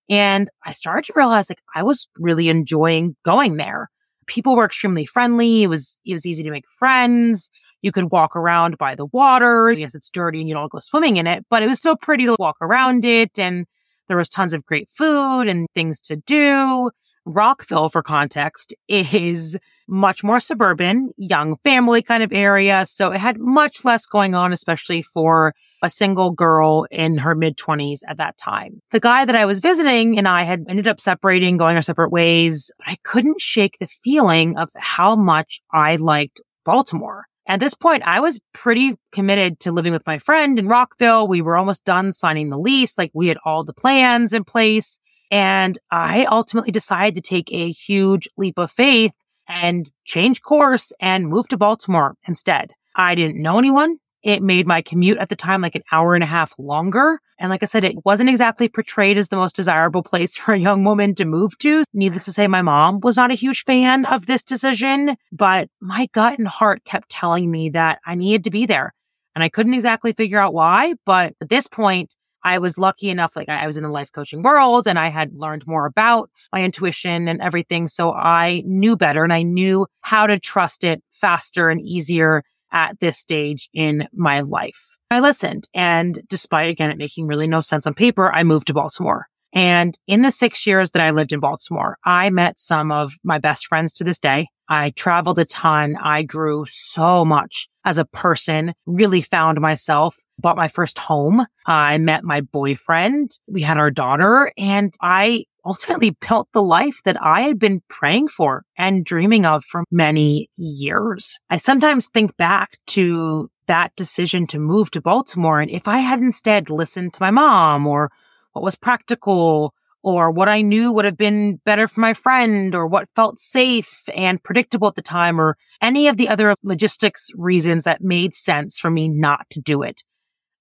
And 0.09 0.49
I 0.65 0.73
started 0.73 1.05
to 1.05 1.13
realize 1.15 1.49
like 1.49 1.61
I 1.73 1.83
was 1.83 2.07
really 2.17 2.49
enjoying 2.49 3.15
going 3.23 3.55
there. 3.55 3.89
People 4.27 4.55
were 4.55 4.65
extremely 4.65 5.05
friendly. 5.05 5.63
It 5.63 5.67
was, 5.67 5.99
it 6.05 6.13
was 6.13 6.25
easy 6.25 6.43
to 6.43 6.51
make 6.51 6.69
friends. 6.69 7.49
You 7.81 7.91
could 7.91 8.11
walk 8.11 8.35
around 8.35 8.77
by 8.77 8.95
the 8.95 9.05
water. 9.07 9.71
Yes, 9.71 9.93
it's 9.93 10.09
dirty 10.09 10.39
and 10.39 10.47
you 10.47 10.55
don't 10.55 10.71
go 10.71 10.79
swimming 10.79 11.17
in 11.17 11.27
it, 11.27 11.45
but 11.49 11.61
it 11.61 11.67
was 11.67 11.77
still 11.77 11.97
pretty 11.97 12.25
to 12.25 12.35
walk 12.39 12.57
around 12.61 13.03
it. 13.05 13.37
And 13.37 13.65
there 14.07 14.17
was 14.17 14.29
tons 14.29 14.53
of 14.53 14.65
great 14.65 14.89
food 14.89 15.47
and 15.47 15.67
things 15.73 15.99
to 16.01 16.15
do. 16.15 16.91
Rockville, 17.25 17.89
for 17.89 18.01
context, 18.01 18.73
is 18.87 19.57
much 19.87 20.23
more 20.23 20.39
suburban, 20.39 21.11
young 21.17 21.57
family 21.63 22.01
kind 22.01 22.23
of 22.23 22.31
area. 22.33 22.85
So 22.85 23.11
it 23.11 23.19
had 23.19 23.39
much 23.39 23.85
less 23.85 24.05
going 24.05 24.35
on, 24.35 24.53
especially 24.53 25.01
for 25.01 25.53
a 25.83 25.89
single 25.89 26.31
girl 26.31 26.87
in 26.89 27.19
her 27.19 27.35
mid 27.35 27.57
20s 27.57 27.99
at 28.07 28.17
that 28.17 28.37
time. 28.37 28.81
The 28.91 28.99
guy 28.99 29.25
that 29.25 29.35
I 29.35 29.45
was 29.45 29.59
visiting 29.59 30.17
and 30.17 30.27
I 30.27 30.43
had 30.43 30.63
ended 30.67 30.87
up 30.87 30.99
separating, 30.99 31.57
going 31.57 31.75
our 31.75 31.81
separate 31.81 32.11
ways, 32.11 32.71
I 32.87 32.97
couldn't 33.03 33.41
shake 33.41 33.77
the 33.79 33.87
feeling 33.87 34.57
of 34.57 34.69
how 34.77 35.15
much 35.15 35.61
I 35.71 35.97
liked 35.97 36.41
Baltimore. 36.63 37.25
At 37.45 37.59
this 37.59 37.73
point, 37.73 38.03
I 38.07 38.21
was 38.21 38.39
pretty 38.53 38.95
committed 39.11 39.59
to 39.61 39.73
living 39.73 39.91
with 39.91 40.07
my 40.07 40.17
friend 40.17 40.57
in 40.57 40.69
Rockville. 40.69 41.27
We 41.27 41.41
were 41.41 41.57
almost 41.57 41.83
done 41.83 42.13
signing 42.13 42.49
the 42.49 42.57
lease. 42.57 42.97
Like 42.97 43.11
we 43.13 43.27
had 43.27 43.37
all 43.43 43.65
the 43.65 43.73
plans 43.73 44.31
in 44.31 44.45
place. 44.45 44.99
And 45.29 45.77
I 45.91 46.25
ultimately 46.25 46.71
decided 46.71 47.15
to 47.15 47.21
take 47.21 47.51
a 47.51 47.69
huge 47.69 48.29
leap 48.37 48.57
of 48.57 48.71
faith 48.71 49.13
and 49.47 49.89
change 50.05 50.41
course 50.41 50.93
and 51.01 51.27
move 51.27 51.49
to 51.49 51.57
Baltimore 51.57 52.15
instead. 52.25 52.71
I 52.95 53.15
didn't 53.15 53.41
know 53.41 53.57
anyone. 53.57 53.97
It 54.23 54.41
made 54.41 54.65
my 54.65 54.81
commute 54.81 55.17
at 55.17 55.29
the 55.29 55.35
time 55.35 55.61
like 55.61 55.75
an 55.75 55.83
hour 55.91 56.15
and 56.15 56.23
a 56.23 56.27
half 56.27 56.57
longer. 56.57 57.19
And 57.39 57.49
like 57.49 57.61
I 57.61 57.65
said, 57.65 57.83
it 57.83 58.05
wasn't 58.05 58.29
exactly 58.29 58.69
portrayed 58.69 59.17
as 59.17 59.27
the 59.27 59.35
most 59.35 59.55
desirable 59.55 60.01
place 60.01 60.37
for 60.37 60.53
a 60.53 60.59
young 60.59 60.83
woman 60.83 61.13
to 61.15 61.25
move 61.25 61.57
to. 61.59 61.83
Needless 61.93 62.25
to 62.25 62.31
say, 62.31 62.47
my 62.47 62.61
mom 62.61 62.99
was 63.01 63.17
not 63.17 63.31
a 63.31 63.35
huge 63.35 63.63
fan 63.65 64.05
of 64.05 64.25
this 64.25 64.43
decision, 64.43 65.15
but 65.31 65.67
my 65.81 66.07
gut 66.13 66.39
and 66.39 66.47
heart 66.47 66.85
kept 66.85 67.09
telling 67.09 67.51
me 67.51 67.69
that 67.69 67.99
I 68.05 68.15
needed 68.15 68.45
to 68.45 68.51
be 68.51 68.65
there. 68.65 68.93
And 69.35 69.43
I 69.43 69.49
couldn't 69.49 69.73
exactly 69.73 70.13
figure 70.13 70.39
out 70.39 70.53
why. 70.53 70.93
But 71.05 71.33
at 71.41 71.49
this 71.49 71.67
point, 71.67 72.15
I 72.43 72.59
was 72.59 72.77
lucky 72.77 73.09
enough, 73.09 73.35
like 73.35 73.49
I 73.49 73.65
was 73.65 73.77
in 73.77 73.83
the 73.83 73.89
life 73.89 74.11
coaching 74.11 74.41
world 74.41 74.85
and 74.85 74.99
I 74.99 75.07
had 75.07 75.33
learned 75.33 75.65
more 75.65 75.85
about 75.85 76.29
my 76.51 76.61
intuition 76.63 77.27
and 77.27 77.41
everything. 77.41 77.87
So 77.87 78.11
I 78.11 78.63
knew 78.65 78.97
better 78.97 79.23
and 79.23 79.31
I 79.31 79.43
knew 79.43 79.87
how 80.01 80.27
to 80.27 80.39
trust 80.39 80.83
it 80.83 81.01
faster 81.09 81.69
and 81.69 81.79
easier 81.81 82.43
at 82.73 82.99
this 82.99 83.17
stage 83.17 83.69
in 83.73 84.07
my 84.11 84.41
life. 84.41 84.97
I 85.09 85.19
listened. 85.19 85.69
And 85.73 86.21
despite 86.27 86.69
again, 86.69 86.91
it 86.91 86.97
making 86.97 87.27
really 87.27 87.47
no 87.47 87.61
sense 87.61 87.87
on 87.87 87.93
paper, 87.93 88.33
I 88.33 88.43
moved 88.43 88.67
to 88.67 88.73
Baltimore. 88.73 89.27
And 89.53 89.97
in 90.07 90.23
the 90.23 90.31
six 90.31 90.65
years 90.65 90.91
that 90.91 91.01
I 91.01 91.11
lived 91.11 91.31
in 91.31 91.39
Baltimore, 91.39 91.97
I 92.03 92.29
met 92.31 92.59
some 92.59 92.91
of 92.91 93.13
my 93.23 93.37
best 93.37 93.67
friends 93.67 93.93
to 93.93 94.03
this 94.03 94.19
day. 94.19 94.47
I 94.67 94.89
traveled 94.91 95.37
a 95.37 95.45
ton. 95.45 95.95
I 96.01 96.23
grew 96.23 96.65
so 96.67 97.23
much 97.23 97.67
as 97.85 97.97
a 97.97 98.05
person, 98.05 98.73
really 98.85 99.21
found 99.21 99.59
myself, 99.61 100.17
bought 100.39 100.57
my 100.57 100.67
first 100.67 100.97
home. 100.97 101.45
I 101.67 101.97
met 101.97 102.23
my 102.23 102.41
boyfriend. 102.41 103.37
We 103.47 103.61
had 103.61 103.77
our 103.77 103.91
daughter 103.91 104.51
and 104.57 104.93
I 105.01 105.45
ultimately 105.65 106.11
built 106.27 106.47
the 106.53 106.63
life 106.63 107.01
that 107.03 107.21
I 107.21 107.41
had 107.41 107.59
been 107.59 107.81
praying 107.89 108.29
for 108.29 108.63
and 108.77 109.05
dreaming 109.05 109.45
of 109.45 109.63
for 109.63 109.83
many 109.91 110.49
years. 110.57 111.37
I 111.49 111.57
sometimes 111.57 112.07
think 112.07 112.35
back 112.37 112.77
to 112.87 113.49
that 113.67 113.95
decision 113.95 114.47
to 114.47 114.59
move 114.59 114.91
to 114.91 115.01
Baltimore. 115.01 115.59
And 115.59 115.71
if 115.71 115.87
I 115.87 115.99
had 115.99 116.19
instead 116.19 116.69
listened 116.69 117.13
to 117.13 117.21
my 117.21 117.31
mom 117.31 117.85
or 117.85 118.11
what 118.53 118.63
was 118.63 118.75
practical 118.75 119.73
or 120.03 120.31
what 120.31 120.49
I 120.49 120.61
knew 120.61 120.91
would 120.91 121.05
have 121.05 121.17
been 121.17 121.59
better 121.65 121.87
for 121.87 122.01
my 122.01 122.13
friend 122.13 122.75
or 122.75 122.87
what 122.87 123.09
felt 123.15 123.39
safe 123.39 124.03
and 124.13 124.43
predictable 124.43 124.87
at 124.87 124.95
the 124.95 125.01
time 125.01 125.39
or 125.39 125.57
any 125.81 126.07
of 126.07 126.17
the 126.17 126.27
other 126.27 126.55
logistics 126.63 127.29
reasons 127.37 127.85
that 127.85 128.01
made 128.01 128.33
sense 128.33 128.79
for 128.79 128.89
me 128.89 129.07
not 129.07 129.49
to 129.51 129.61
do 129.61 129.81
it. 129.81 130.03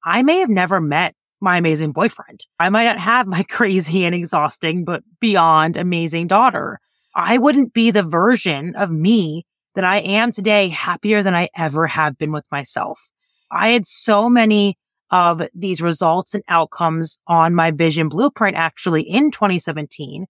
I 0.05 0.23
may 0.23 0.39
have 0.39 0.49
never 0.49 0.81
met 0.81 1.15
my 1.41 1.57
amazing 1.57 1.93
boyfriend. 1.93 2.47
I 2.61 2.71
might 2.71 2.85
not 2.85 2.99
have 2.99 3.27
my 3.27 3.43
crazy 3.51 4.05
and 4.05 4.15
exhausting, 4.15 4.85
but 4.85 5.03
beyond 5.21 5.77
amazing 5.77 6.29
daughter. 6.29 6.79
I 7.15 7.39
wouldn't 7.39 7.75
be 7.75 7.91
the 7.91 8.05
version 8.05 8.75
of 8.77 8.91
me 8.91 9.45
that 9.75 9.85
I 9.85 9.99
am 9.99 10.31
today 10.31 10.69
happier 10.69 11.23
than 11.23 11.35
I 11.35 11.49
ever 11.57 11.87
have 11.89 12.17
been 12.17 12.33
with 12.33 12.47
myself. 12.53 13.11
I 13.51 13.69
had 13.71 13.87
so 13.87 14.29
many 14.31 14.79
of 15.13 15.43
these 15.55 15.83
results 15.83 16.35
and 16.35 16.43
outcomes 16.49 17.19
on 17.29 17.55
my 17.55 17.71
vision 17.71 18.09
blueprint 18.09 18.57
actually 18.57 19.03
in 19.03 19.31
2017. 19.31 20.27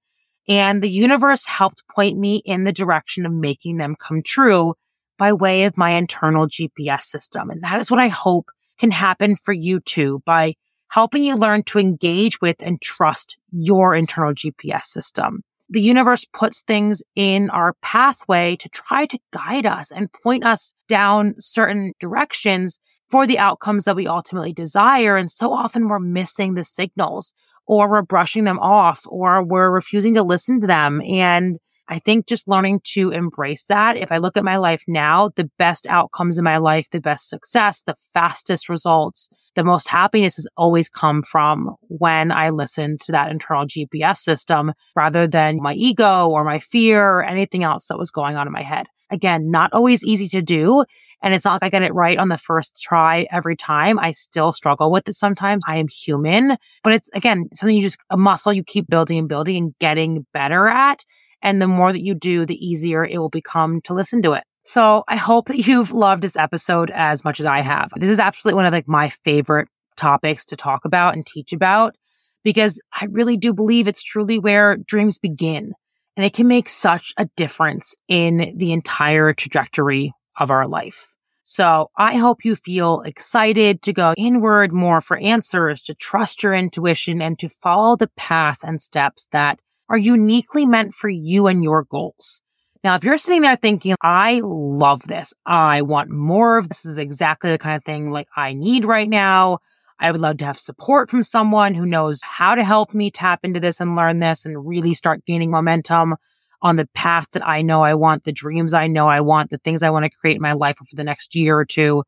And 0.48 0.82
the 0.82 0.90
universe 0.90 1.46
helped 1.46 1.86
point 1.88 2.18
me 2.18 2.42
in 2.44 2.64
the 2.64 2.72
direction 2.72 3.24
of 3.24 3.32
making 3.32 3.76
them 3.76 3.94
come 3.94 4.22
true 4.22 4.74
by 5.16 5.32
way 5.32 5.64
of 5.64 5.78
my 5.78 5.92
internal 5.92 6.48
GPS 6.48 7.02
system. 7.02 7.48
And 7.48 7.62
that 7.62 7.80
is 7.80 7.90
what 7.90 8.00
I 8.00 8.08
hope 8.08 8.50
can 8.78 8.90
happen 8.90 9.36
for 9.36 9.52
you 9.52 9.78
too 9.78 10.20
by 10.26 10.54
helping 10.88 11.22
you 11.22 11.36
learn 11.36 11.62
to 11.62 11.78
engage 11.78 12.40
with 12.40 12.56
and 12.60 12.82
trust 12.82 13.38
your 13.52 13.94
internal 13.94 14.34
GPS 14.34 14.82
system. 14.82 15.42
The 15.70 15.80
universe 15.80 16.26
puts 16.32 16.62
things 16.62 17.02
in 17.14 17.48
our 17.50 17.74
pathway 17.80 18.56
to 18.56 18.68
try 18.68 19.06
to 19.06 19.18
guide 19.32 19.64
us 19.64 19.92
and 19.92 20.12
point 20.12 20.44
us 20.44 20.74
down 20.88 21.34
certain 21.38 21.92
directions 22.00 22.80
for 23.12 23.26
the 23.26 23.38
outcomes 23.38 23.84
that 23.84 23.94
we 23.94 24.06
ultimately 24.06 24.54
desire. 24.54 25.18
And 25.18 25.30
so 25.30 25.52
often 25.52 25.88
we're 25.88 25.98
missing 25.98 26.54
the 26.54 26.64
signals 26.64 27.34
or 27.66 27.90
we're 27.90 28.00
brushing 28.00 28.44
them 28.44 28.58
off 28.58 29.02
or 29.06 29.44
we're 29.44 29.70
refusing 29.70 30.14
to 30.14 30.22
listen 30.22 30.62
to 30.62 30.66
them. 30.66 31.02
And 31.02 31.58
I 31.88 31.98
think 31.98 32.26
just 32.26 32.48
learning 32.48 32.80
to 32.94 33.10
embrace 33.10 33.64
that. 33.64 33.98
If 33.98 34.10
I 34.10 34.16
look 34.16 34.38
at 34.38 34.44
my 34.44 34.56
life 34.56 34.84
now, 34.88 35.28
the 35.36 35.50
best 35.58 35.86
outcomes 35.88 36.38
in 36.38 36.44
my 36.44 36.56
life, 36.56 36.88
the 36.88 37.02
best 37.02 37.28
success, 37.28 37.82
the 37.82 37.94
fastest 38.14 38.70
results, 38.70 39.28
the 39.56 39.64
most 39.64 39.88
happiness 39.88 40.36
has 40.36 40.46
always 40.56 40.88
come 40.88 41.22
from 41.22 41.76
when 41.88 42.32
I 42.32 42.48
listen 42.48 42.96
to 43.02 43.12
that 43.12 43.30
internal 43.30 43.66
GPS 43.66 44.18
system 44.18 44.72
rather 44.96 45.26
than 45.26 45.58
my 45.60 45.74
ego 45.74 46.28
or 46.28 46.44
my 46.44 46.60
fear 46.60 47.06
or 47.06 47.24
anything 47.24 47.62
else 47.62 47.88
that 47.88 47.98
was 47.98 48.10
going 48.10 48.36
on 48.36 48.46
in 48.46 48.54
my 48.54 48.62
head. 48.62 48.86
Again, 49.10 49.50
not 49.50 49.74
always 49.74 50.02
easy 50.02 50.26
to 50.28 50.40
do. 50.40 50.86
And 51.22 51.34
it's 51.34 51.44
not 51.44 51.54
like 51.54 51.62
I 51.62 51.68
get 51.70 51.82
it 51.82 51.94
right 51.94 52.18
on 52.18 52.28
the 52.28 52.38
first 52.38 52.82
try 52.82 53.26
every 53.30 53.56
time. 53.56 53.98
I 53.98 54.10
still 54.10 54.52
struggle 54.52 54.90
with 54.90 55.08
it 55.08 55.14
sometimes. 55.14 55.62
I 55.66 55.78
am 55.78 55.86
human, 55.88 56.56
but 56.82 56.92
it's 56.92 57.10
again, 57.14 57.48
something 57.54 57.76
you 57.76 57.82
just, 57.82 57.98
a 58.10 58.16
muscle 58.16 58.52
you 58.52 58.64
keep 58.64 58.88
building 58.88 59.18
and 59.18 59.28
building 59.28 59.56
and 59.56 59.74
getting 59.78 60.26
better 60.32 60.66
at. 60.68 61.04
And 61.40 61.62
the 61.62 61.68
more 61.68 61.92
that 61.92 62.02
you 62.02 62.14
do, 62.14 62.44
the 62.44 62.56
easier 62.56 63.04
it 63.04 63.18
will 63.18 63.28
become 63.28 63.80
to 63.82 63.94
listen 63.94 64.22
to 64.22 64.32
it. 64.32 64.44
So 64.64 65.04
I 65.08 65.16
hope 65.16 65.46
that 65.46 65.58
you've 65.66 65.92
loved 65.92 66.22
this 66.22 66.36
episode 66.36 66.90
as 66.92 67.24
much 67.24 67.40
as 67.40 67.46
I 67.46 67.60
have. 67.60 67.90
This 67.96 68.10
is 68.10 68.18
absolutely 68.18 68.56
one 68.56 68.66
of 68.66 68.72
like 68.72 68.88
my 68.88 69.08
favorite 69.08 69.68
topics 69.96 70.44
to 70.46 70.56
talk 70.56 70.84
about 70.84 71.14
and 71.14 71.24
teach 71.24 71.52
about 71.52 71.94
because 72.42 72.80
I 72.92 73.06
really 73.06 73.36
do 73.36 73.52
believe 73.52 73.86
it's 73.86 74.02
truly 74.02 74.38
where 74.38 74.76
dreams 74.76 75.18
begin 75.18 75.74
and 76.16 76.26
it 76.26 76.34
can 76.34 76.48
make 76.48 76.68
such 76.68 77.12
a 77.16 77.28
difference 77.36 77.94
in 78.08 78.54
the 78.56 78.72
entire 78.72 79.32
trajectory 79.32 80.12
of 80.38 80.50
our 80.50 80.66
life. 80.66 81.11
So 81.52 81.90
I 81.98 82.16
hope 82.16 82.46
you 82.46 82.56
feel 82.56 83.02
excited 83.02 83.82
to 83.82 83.92
go 83.92 84.14
inward 84.16 84.72
more 84.72 85.02
for 85.02 85.18
answers, 85.18 85.82
to 85.82 85.94
trust 85.94 86.42
your 86.42 86.54
intuition 86.54 87.20
and 87.20 87.38
to 87.40 87.50
follow 87.50 87.94
the 87.94 88.08
path 88.16 88.60
and 88.64 88.80
steps 88.80 89.26
that 89.32 89.60
are 89.90 89.98
uniquely 89.98 90.64
meant 90.64 90.94
for 90.94 91.10
you 91.10 91.48
and 91.48 91.62
your 91.62 91.84
goals. 91.84 92.40
Now, 92.82 92.94
if 92.94 93.04
you're 93.04 93.18
sitting 93.18 93.42
there 93.42 93.56
thinking, 93.56 93.96
I 94.00 94.40
love 94.42 95.02
this. 95.02 95.34
I 95.44 95.82
want 95.82 96.08
more 96.08 96.56
of 96.56 96.70
this. 96.70 96.84
this 96.84 96.92
is 96.92 96.96
exactly 96.96 97.50
the 97.50 97.58
kind 97.58 97.76
of 97.76 97.84
thing 97.84 98.10
like 98.10 98.28
I 98.34 98.54
need 98.54 98.86
right 98.86 99.06
now. 99.08 99.58
I 100.00 100.10
would 100.10 100.22
love 100.22 100.38
to 100.38 100.46
have 100.46 100.58
support 100.58 101.10
from 101.10 101.22
someone 101.22 101.74
who 101.74 101.84
knows 101.84 102.22
how 102.22 102.54
to 102.54 102.64
help 102.64 102.94
me 102.94 103.10
tap 103.10 103.40
into 103.42 103.60
this 103.60 103.78
and 103.78 103.94
learn 103.94 104.20
this 104.20 104.46
and 104.46 104.66
really 104.66 104.94
start 104.94 105.26
gaining 105.26 105.50
momentum 105.50 106.16
on 106.62 106.76
the 106.76 106.88
path 106.94 107.28
that 107.32 107.46
I 107.46 107.60
know 107.60 107.82
I 107.82 107.94
want, 107.94 108.24
the 108.24 108.32
dreams 108.32 108.72
I 108.72 108.86
know 108.86 109.08
I 109.08 109.20
want, 109.20 109.50
the 109.50 109.58
things 109.58 109.82
I 109.82 109.90
want 109.90 110.04
to 110.04 110.10
create 110.10 110.36
in 110.36 110.42
my 110.42 110.52
life 110.52 110.76
for 110.76 110.84
the 110.94 111.04
next 111.04 111.34
year 111.34 111.58
or 111.58 111.64
two, 111.64 112.04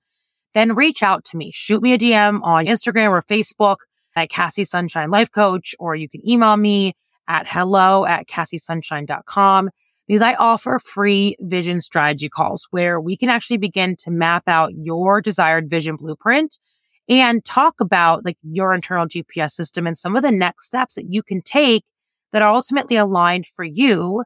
then 0.54 0.74
reach 0.74 1.02
out 1.02 1.24
to 1.24 1.36
me. 1.36 1.50
Shoot 1.52 1.82
me 1.82 1.92
a 1.92 1.98
DM 1.98 2.40
on 2.42 2.66
Instagram 2.66 3.10
or 3.10 3.22
Facebook 3.22 3.78
at 4.16 4.30
Kassy 4.30 4.66
Sunshine 4.66 5.10
Life 5.10 5.30
Coach, 5.32 5.74
or 5.78 5.96
you 5.96 6.08
can 6.08 6.26
email 6.28 6.56
me 6.56 6.94
at 7.26 7.46
hello 7.48 8.04
at 8.04 8.28
kassysunshine.com 8.28 9.70
because 10.06 10.22
I 10.22 10.34
offer 10.34 10.78
free 10.78 11.36
vision 11.40 11.80
strategy 11.80 12.28
calls 12.28 12.68
where 12.70 13.00
we 13.00 13.16
can 13.16 13.28
actually 13.28 13.56
begin 13.56 13.96
to 14.00 14.10
map 14.10 14.44
out 14.46 14.72
your 14.76 15.20
desired 15.20 15.68
vision 15.68 15.96
blueprint 15.96 16.58
and 17.08 17.44
talk 17.44 17.80
about 17.80 18.24
like 18.24 18.38
your 18.42 18.72
internal 18.74 19.06
GPS 19.06 19.52
system 19.52 19.86
and 19.86 19.98
some 19.98 20.16
of 20.16 20.22
the 20.22 20.30
next 20.30 20.66
steps 20.66 20.94
that 20.94 21.06
you 21.08 21.22
can 21.22 21.40
take 21.40 21.84
that 22.32 22.42
are 22.42 22.52
ultimately 22.52 22.96
aligned 22.96 23.46
for 23.46 23.64
you 23.64 24.24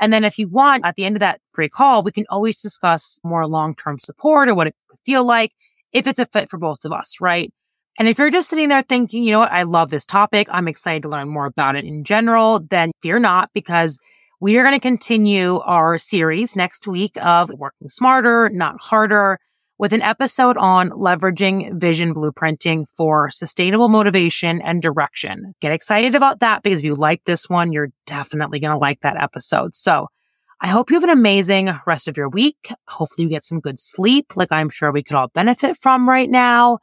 and 0.00 0.12
then 0.12 0.24
if 0.24 0.38
you 0.38 0.48
want, 0.48 0.84
at 0.84 0.96
the 0.96 1.04
end 1.04 1.16
of 1.16 1.20
that 1.20 1.40
free 1.50 1.68
call, 1.68 2.02
we 2.02 2.12
can 2.12 2.24
always 2.28 2.60
discuss 2.60 3.20
more 3.24 3.46
long-term 3.46 3.98
support 3.98 4.48
or 4.48 4.54
what 4.54 4.66
it 4.66 4.74
could 4.88 5.00
feel 5.04 5.24
like 5.24 5.52
if 5.92 6.06
it's 6.06 6.18
a 6.18 6.26
fit 6.26 6.48
for 6.48 6.58
both 6.58 6.84
of 6.84 6.92
us, 6.92 7.20
right? 7.20 7.52
And 7.98 8.06
if 8.06 8.18
you're 8.18 8.30
just 8.30 8.48
sitting 8.48 8.68
there 8.68 8.82
thinking, 8.82 9.24
you 9.24 9.32
know 9.32 9.40
what, 9.40 9.52
I 9.52 9.64
love 9.64 9.90
this 9.90 10.06
topic. 10.06 10.46
I'm 10.50 10.68
excited 10.68 11.02
to 11.02 11.08
learn 11.08 11.28
more 11.28 11.46
about 11.46 11.74
it 11.74 11.84
in 11.84 12.04
general, 12.04 12.60
then 12.60 12.92
fear 13.02 13.18
not 13.18 13.50
because 13.52 13.98
we 14.40 14.56
are 14.56 14.62
going 14.62 14.74
to 14.74 14.80
continue 14.80 15.58
our 15.58 15.98
series 15.98 16.54
next 16.54 16.86
week 16.86 17.12
of 17.20 17.50
working 17.50 17.88
smarter, 17.88 18.50
not 18.50 18.80
harder 18.80 19.40
with 19.78 19.92
an 19.92 20.02
episode 20.02 20.56
on 20.56 20.90
leveraging 20.90 21.80
vision 21.80 22.12
blueprinting 22.12 22.88
for 22.88 23.30
sustainable 23.30 23.88
motivation 23.88 24.60
and 24.60 24.82
direction. 24.82 25.54
Get 25.60 25.72
excited 25.72 26.14
about 26.14 26.40
that 26.40 26.62
because 26.62 26.80
if 26.80 26.84
you 26.84 26.94
like 26.94 27.22
this 27.24 27.48
one, 27.48 27.72
you're 27.72 27.90
definitely 28.06 28.60
going 28.60 28.72
to 28.72 28.78
like 28.78 29.00
that 29.00 29.16
episode. 29.16 29.74
So 29.74 30.08
I 30.60 30.68
hope 30.68 30.90
you 30.90 30.96
have 30.96 31.04
an 31.04 31.10
amazing 31.10 31.70
rest 31.86 32.08
of 32.08 32.16
your 32.16 32.28
week. 32.28 32.72
Hopefully 32.88 33.24
you 33.24 33.28
get 33.28 33.44
some 33.44 33.60
good 33.60 33.78
sleep, 33.78 34.36
like 34.36 34.50
I'm 34.50 34.68
sure 34.68 34.90
we 34.90 35.04
could 35.04 35.16
all 35.16 35.28
benefit 35.28 35.76
from 35.76 36.08
right 36.08 36.28
now. 36.28 36.78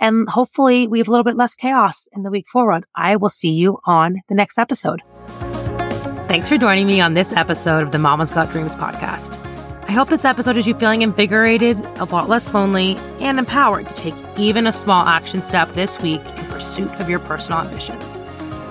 And 0.00 0.26
hopefully 0.26 0.88
we 0.88 0.98
have 0.98 1.08
a 1.08 1.10
little 1.10 1.24
bit 1.24 1.36
less 1.36 1.54
chaos 1.54 2.08
in 2.12 2.22
the 2.22 2.30
week 2.30 2.48
forward. 2.48 2.84
I 2.94 3.16
will 3.16 3.28
see 3.28 3.50
you 3.50 3.78
on 3.84 4.22
the 4.28 4.34
next 4.34 4.58
episode. 4.58 5.02
Thanks 6.26 6.48
for 6.48 6.56
joining 6.56 6.86
me 6.86 7.02
on 7.02 7.12
this 7.12 7.34
episode 7.34 7.82
of 7.82 7.90
the 7.90 7.98
Mama's 7.98 8.30
Got 8.30 8.50
Dreams 8.50 8.74
podcast. 8.74 9.59
I 9.90 9.92
hope 9.92 10.08
this 10.08 10.24
episode 10.24 10.54
has 10.54 10.68
you 10.68 10.74
feeling 10.74 11.02
invigorated, 11.02 11.76
a 11.96 12.04
lot 12.04 12.28
less 12.28 12.54
lonely, 12.54 12.94
and 13.18 13.40
empowered 13.40 13.88
to 13.88 13.94
take 13.96 14.14
even 14.38 14.68
a 14.68 14.72
small 14.72 15.04
action 15.04 15.42
step 15.42 15.68
this 15.70 16.00
week 16.00 16.20
in 16.20 16.46
pursuit 16.46 16.92
of 17.00 17.10
your 17.10 17.18
personal 17.18 17.62
ambitions. 17.62 18.20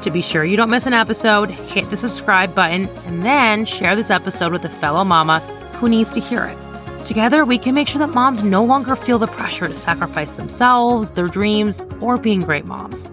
To 0.03 0.11
be 0.11 0.21
sure 0.21 0.45
you 0.45 0.55
don't 0.55 0.69
miss 0.69 0.87
an 0.87 0.93
episode, 0.93 1.49
hit 1.51 1.89
the 1.89 1.97
subscribe 1.97 2.55
button 2.55 2.87
and 3.05 3.21
then 3.25 3.65
share 3.65 3.97
this 3.97 4.09
episode 4.09 4.53
with 4.53 4.63
a 4.63 4.69
fellow 4.69 5.03
mama 5.03 5.39
who 5.73 5.89
needs 5.89 6.13
to 6.13 6.21
hear 6.21 6.45
it. 6.45 7.05
Together, 7.05 7.43
we 7.43 7.57
can 7.57 7.75
make 7.75 7.89
sure 7.89 7.99
that 7.99 8.13
moms 8.13 8.41
no 8.41 8.63
longer 8.63 8.95
feel 8.95 9.19
the 9.19 9.27
pressure 9.27 9.67
to 9.67 9.77
sacrifice 9.77 10.35
themselves, 10.35 11.11
their 11.11 11.27
dreams, 11.27 11.85
or 11.99 12.17
being 12.17 12.39
great 12.39 12.63
moms. 12.63 13.11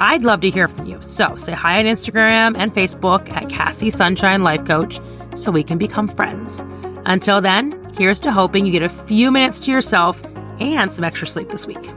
I'd 0.00 0.24
love 0.24 0.40
to 0.40 0.50
hear 0.50 0.66
from 0.66 0.86
you. 0.86 1.00
So 1.02 1.36
say 1.36 1.52
hi 1.52 1.78
on 1.78 1.84
Instagram 1.84 2.56
and 2.58 2.74
Facebook 2.74 3.30
at 3.30 3.44
Kassy 3.44 3.92
Sunshine 3.92 4.42
Life 4.42 4.64
Coach 4.64 4.98
so 5.36 5.52
we 5.52 5.62
can 5.62 5.78
become 5.78 6.08
friends. 6.08 6.64
Until 7.06 7.40
then, 7.40 7.92
here's 7.96 8.20
to 8.20 8.32
hoping 8.32 8.66
you 8.66 8.72
get 8.72 8.82
a 8.82 8.88
few 8.88 9.30
minutes 9.30 9.60
to 9.60 9.70
yourself 9.70 10.22
and 10.60 10.90
some 10.90 11.04
extra 11.04 11.26
sleep 11.26 11.50
this 11.50 11.66
week. 11.66 11.90